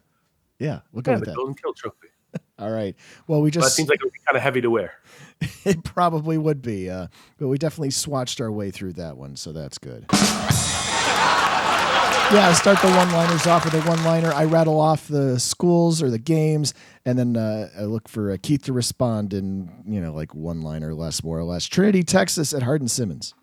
[0.59, 1.37] yeah, we'll go Yeah, with the that.
[1.37, 2.09] golden kilt trophy.
[2.59, 2.95] All right.
[3.27, 4.95] Well, we Well, that just seems like it would be kind of heavy to wear.
[5.65, 7.09] it probably would be, uh,
[7.39, 10.07] but we definitely swatched our way through that one, so that's good.
[12.33, 14.33] Yeah, start the one-liners off with a one-liner.
[14.33, 16.73] I rattle off the schools or the games,
[17.05, 20.95] and then uh, I look for uh, Keith to respond in, you know, like one-liner
[20.95, 21.67] less, more or less.
[21.67, 23.35] Trinity, Texas, at Hardin Simmons.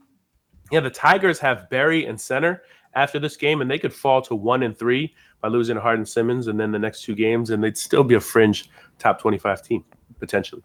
[0.72, 2.64] Yeah, the Tigers have Berry and Centre
[2.96, 6.48] after this game, and they could fall to one and three by losing Hardin Simmons,
[6.48, 9.84] and then the next two games, and they'd still be a fringe top twenty-five team
[10.20, 10.62] potentially.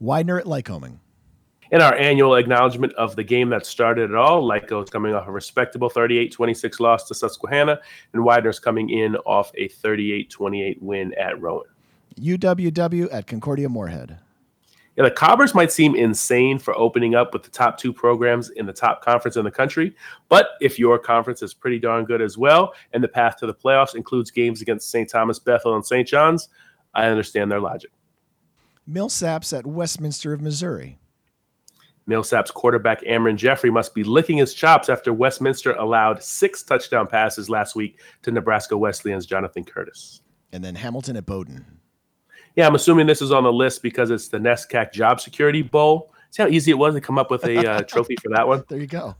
[0.00, 0.98] Widener at Lycoming.
[1.70, 5.28] In our annual acknowledgement of the game that started it all, Lyco is coming off
[5.28, 7.78] a respectable 38-26 loss to Susquehanna,
[8.14, 11.66] and Widener's coming in off a 38-28 win at Rowan.
[12.18, 14.18] UWW at Concordia Moorhead.
[14.98, 18.66] Yeah, the Cobbers might seem insane for opening up with the top two programs in
[18.66, 19.94] the top conference in the country,
[20.28, 23.54] but if your conference is pretty darn good as well, and the path to the
[23.54, 25.08] playoffs includes games against St.
[25.08, 26.08] Thomas, Bethel, and St.
[26.08, 26.48] John's,
[26.94, 27.92] I understand their logic.
[28.90, 30.98] Millsaps at Westminster of Missouri.
[32.08, 37.48] Millsap's quarterback Amron Jeffrey must be licking his chops after Westminster allowed six touchdown passes
[37.48, 40.22] last week to Nebraska Wesleyan's Jonathan Curtis.
[40.50, 41.78] And then Hamilton at Bowdoin.
[42.58, 46.12] Yeah, I'm assuming this is on the list because it's the NESCAC Job Security Bowl.
[46.30, 48.64] See how easy it was to come up with a uh, trophy for that one?
[48.68, 49.14] There you go.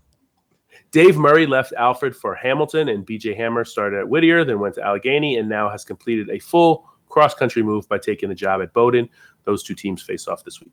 [0.91, 4.83] Dave Murray left Alfred for Hamilton, and BJ Hammer started at Whittier, then went to
[4.85, 8.73] Allegheny, and now has completed a full cross country move by taking the job at
[8.73, 9.09] Bowdoin.
[9.45, 10.73] Those two teams face off this week.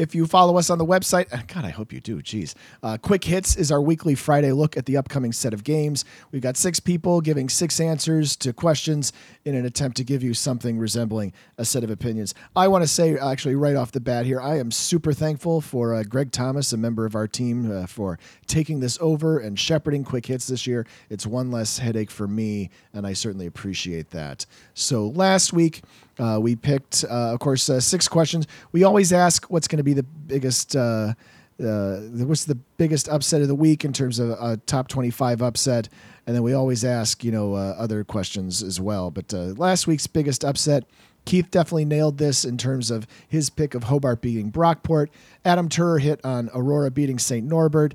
[0.00, 2.22] If you follow us on the website, uh, God, I hope you do.
[2.22, 2.54] Jeez.
[2.82, 6.06] Uh, Quick Hits is our weekly Friday look at the upcoming set of games.
[6.32, 9.12] We've got six people giving six answers to questions
[9.44, 12.32] in an attempt to give you something resembling a set of opinions.
[12.56, 15.94] I want to say, actually, right off the bat here, I am super thankful for
[15.94, 20.04] uh, Greg Thomas, a member of our team, uh, for taking this over and shepherding
[20.04, 20.86] Quick Hits this year.
[21.10, 24.46] It's one less headache for me, and I certainly appreciate that.
[24.72, 25.82] So last week,
[26.20, 28.46] uh, we picked, uh, of course, uh, six questions.
[28.72, 31.14] We always ask what's going to be the biggest, uh,
[31.62, 35.88] uh, what's the biggest upset of the week in terms of a top 25 upset.
[36.26, 39.10] And then we always ask, you know, uh, other questions as well.
[39.10, 40.84] But last week's biggest upset,
[41.24, 45.08] Keith definitely nailed this in terms of his pick of Hobart beating Brockport.
[45.44, 47.46] Adam Turer hit on Aurora beating St.
[47.46, 47.94] Norbert.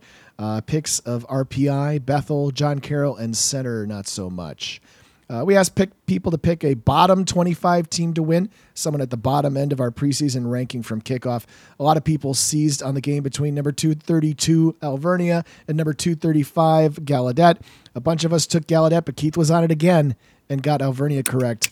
[0.66, 4.82] Picks of RPI, Bethel, John Carroll, and Centre, not so much.
[5.30, 9.18] Uh, we asked people to pick a bottom 25 team to win, someone at the
[9.18, 11.46] bottom end of our preseason ranking from kickoff.
[11.80, 16.98] A lot of people seized on the game between number 232 Alvernia and number 235
[16.98, 17.60] Gallaudet.
[17.96, 20.16] A bunch of us took Gallaudet, but Keith was on it again
[20.48, 21.72] and got Alvernia correct.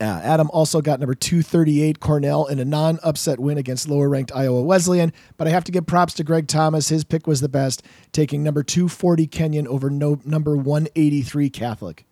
[0.00, 4.32] Uh, Adam also got number 238 Cornell in a non upset win against lower ranked
[4.34, 5.12] Iowa Wesleyan.
[5.36, 6.88] But I have to give props to Greg Thomas.
[6.88, 7.82] His pick was the best,
[8.12, 12.06] taking number 240 Kenyon over no, number 183 Catholic.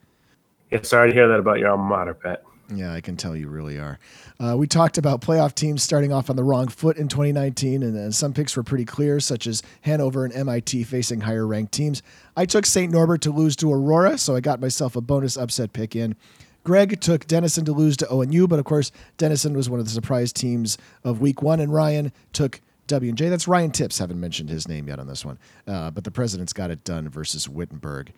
[0.70, 2.45] Yeah, sorry to hear that about your alma mater, Pat.
[2.74, 3.99] Yeah, I can tell you really are.
[4.41, 7.97] Uh, we talked about playoff teams starting off on the wrong foot in 2019, and
[7.97, 12.03] uh, some picks were pretty clear, such as Hanover and MIT facing higher ranked teams.
[12.37, 12.91] I took St.
[12.91, 16.16] Norbert to lose to Aurora, so I got myself a bonus upset pick in.
[16.64, 19.92] Greg took Denison to lose to ONU, but of course, Denison was one of the
[19.92, 23.28] surprise teams of week one, and Ryan took W&J.
[23.28, 23.98] That's Ryan Tipps.
[23.98, 27.08] Haven't mentioned his name yet on this one, uh, but the President's got it done
[27.08, 28.12] versus Wittenberg.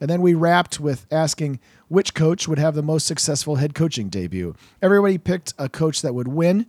[0.00, 4.08] And then we wrapped with asking which coach would have the most successful head coaching
[4.08, 4.54] debut.
[4.80, 6.66] Everybody picked a coach that would win,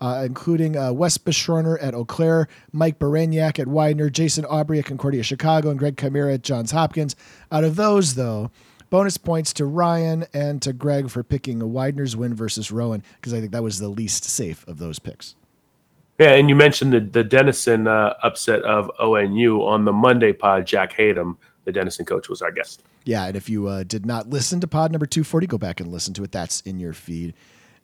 [0.00, 4.86] uh, including uh, Wes Beschorner at Eau Claire, Mike Baraniak at Widener, Jason Aubrey at
[4.86, 7.16] Concordia Chicago, and Greg Chimera at Johns Hopkins.
[7.52, 8.50] Out of those, though,
[8.90, 13.32] bonus points to Ryan and to Greg for picking a Widener's win versus Rowan, because
[13.32, 15.36] I think that was the least safe of those picks.
[16.18, 20.66] Yeah, and you mentioned the, the Denison uh, upset of ONU on the Monday pod.
[20.66, 22.82] Jack Hatem, the Denison coach, was our guest.
[23.04, 25.90] Yeah, and if you uh, did not listen to pod number 240, go back and
[25.90, 26.32] listen to it.
[26.32, 27.32] That's in your feed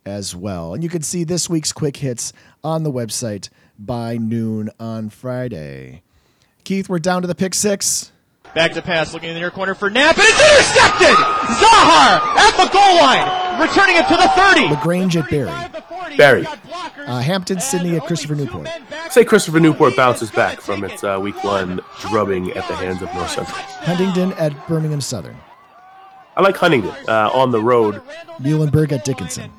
[0.05, 0.75] as well.
[0.75, 2.31] And you can see this week's quick hits
[2.63, 3.49] on the website
[3.79, 6.03] by noon on Friday.
[6.63, 8.11] Keith, we're down to the pick six.
[8.57, 11.15] Back to pass, looking in the near corner for Knapp, and it's intercepted!
[11.59, 14.69] Zahar at the goal line, returning it to the 30.
[14.69, 16.17] LaGrange at Berry.
[16.17, 16.47] Berry.
[17.05, 18.67] Uh, Hampden-Sydney at Christopher Newport.
[19.11, 23.13] Say Christopher Newport bounces back from its uh, week one drubbing at the hands of
[23.13, 23.55] North Central.
[23.55, 25.37] Huntingdon at Birmingham Southern.
[26.35, 28.01] I like Huntingdon uh, on the road.
[28.39, 29.51] Muhlenberg at Dickinson.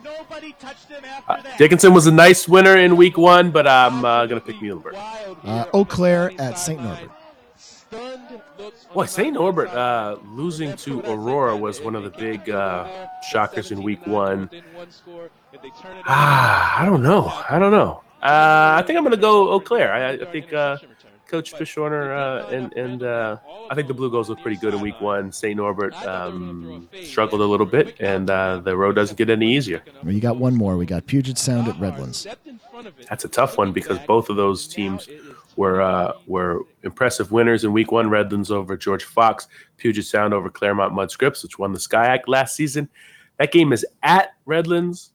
[1.28, 4.56] Uh, Dickinson was a nice winner in week one, but I'm uh, going to pick
[4.56, 4.94] Muhlenberg.
[5.44, 6.82] Uh, Eau Claire at St.
[6.82, 7.12] Norbert.
[8.94, 9.34] Boy, St.
[9.34, 14.50] Norbert uh, losing to Aurora was one of the big uh, shockers in week one.
[16.06, 17.32] Ah, I don't know.
[17.48, 18.02] I don't know.
[18.22, 19.92] Uh, I think I'm going to go Eau Claire.
[19.92, 20.76] I, I think uh,
[21.28, 23.36] Coach Beschorner uh, and and uh,
[23.70, 25.30] I think the Blugolds look pretty good in Week One.
[25.30, 25.56] St.
[25.56, 29.82] Norbert um, struggled a little bit, and uh, the road doesn't get any easier.
[30.02, 30.76] Well, you got one more.
[30.76, 32.26] We got Puget Sound at Redlands.
[33.08, 35.08] That's a tough one because both of those teams
[35.58, 38.08] were uh, were impressive winners in Week One.
[38.08, 42.88] Redlands over George Fox, Puget Sound over Claremont-Mudd-Scripps, which won the SCIAC last season.
[43.38, 45.10] That game is at Redlands,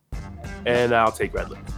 [0.66, 1.72] and I'll take Redlands.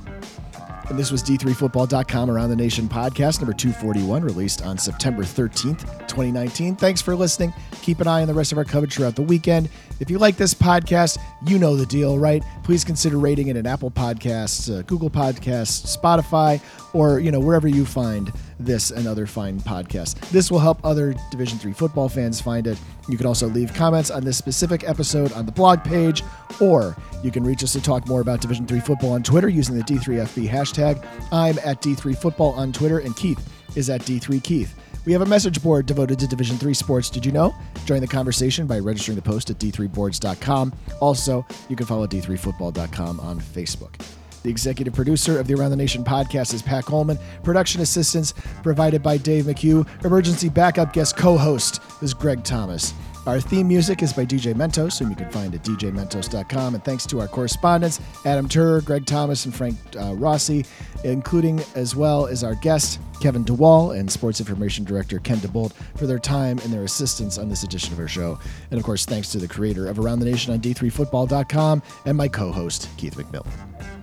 [0.90, 6.76] And this was D3Football.com Around the Nation podcast, number 241, released on September 13th, 2019.
[6.76, 7.52] Thanks for listening.
[7.82, 9.68] Keep an eye on the rest of our coverage throughout the weekend.
[10.00, 12.44] If you like this podcast, you know the deal, right?
[12.64, 16.62] Please consider rating it in Apple Podcasts, uh, Google Podcasts, Spotify,
[16.94, 20.20] or you know wherever you find this and other fine podcasts.
[20.30, 22.80] This will help other Division Three football fans find it.
[23.10, 26.24] You can also leave comments on this specific episode on the blog page,
[26.60, 29.78] or you can reach us to talk more about Division Three football on Twitter using
[29.78, 31.06] the D3FB hashtag.
[31.32, 34.70] I'm at D3Football on Twitter, and Keith is at D3Keith.
[35.06, 37.10] We have a message board devoted to Division 3 sports.
[37.12, 37.54] Did you know?
[37.86, 40.74] Join the conversation by registering the post at d3boards.com.
[41.00, 44.02] Also, you can follow d3football.com on Facebook.
[44.46, 47.18] The executive producer of the Around the Nation podcast is Pat Coleman.
[47.42, 48.32] Production assistance
[48.62, 49.88] provided by Dave McHugh.
[50.06, 52.94] Emergency backup guest co host is Greg Thomas.
[53.26, 56.76] Our theme music is by DJ Mentos, whom you can find at djmentos.com.
[56.76, 60.64] And thanks to our correspondents, Adam Turer, Greg Thomas, and Frank uh, Rossi,
[61.04, 66.06] including as well as our guest, Kevin DeWall, and Sports Information Director Ken DeBolt for
[66.06, 68.38] their time and their assistance on this edition of our show.
[68.70, 72.28] And of course, thanks to the creator of Around the Nation on D3Football.com and my
[72.28, 73.95] co host, Keith McMillan.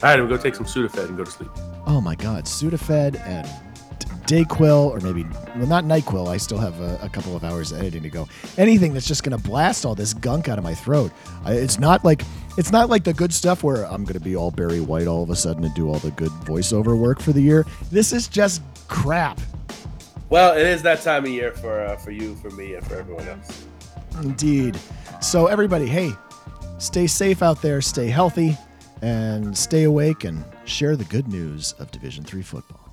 [0.00, 1.50] All right, we'll go take some Sudafed and go to sleep.
[1.86, 3.48] Oh my God, Sudafed and
[4.28, 5.26] Dayquil, or maybe,
[5.56, 6.28] well, not NyQuil.
[6.28, 8.28] I still have a, a, couple of hours of editing to go.
[8.58, 11.10] Anything that's just going to blast all this gunk out of my throat.
[11.44, 12.22] I, it's not like
[12.58, 15.22] it's not like the good stuff where I'm going to be all Barry White all
[15.22, 17.64] of a sudden and do all the good voiceover work for the year.
[17.90, 19.40] This is just crap.
[20.28, 22.96] Well, it is that time of year for uh, for you, for me, and for
[22.96, 23.64] everyone else.
[24.22, 24.78] Indeed.
[25.22, 26.12] So everybody, hey,
[26.78, 28.58] stay safe out there, stay healthy,
[29.02, 32.88] and stay awake, and share the good news of Division Three football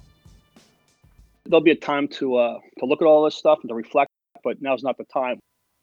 [1.45, 4.11] there'll be a time to uh, to look at all this stuff and to reflect.
[4.43, 5.39] But now's not the time.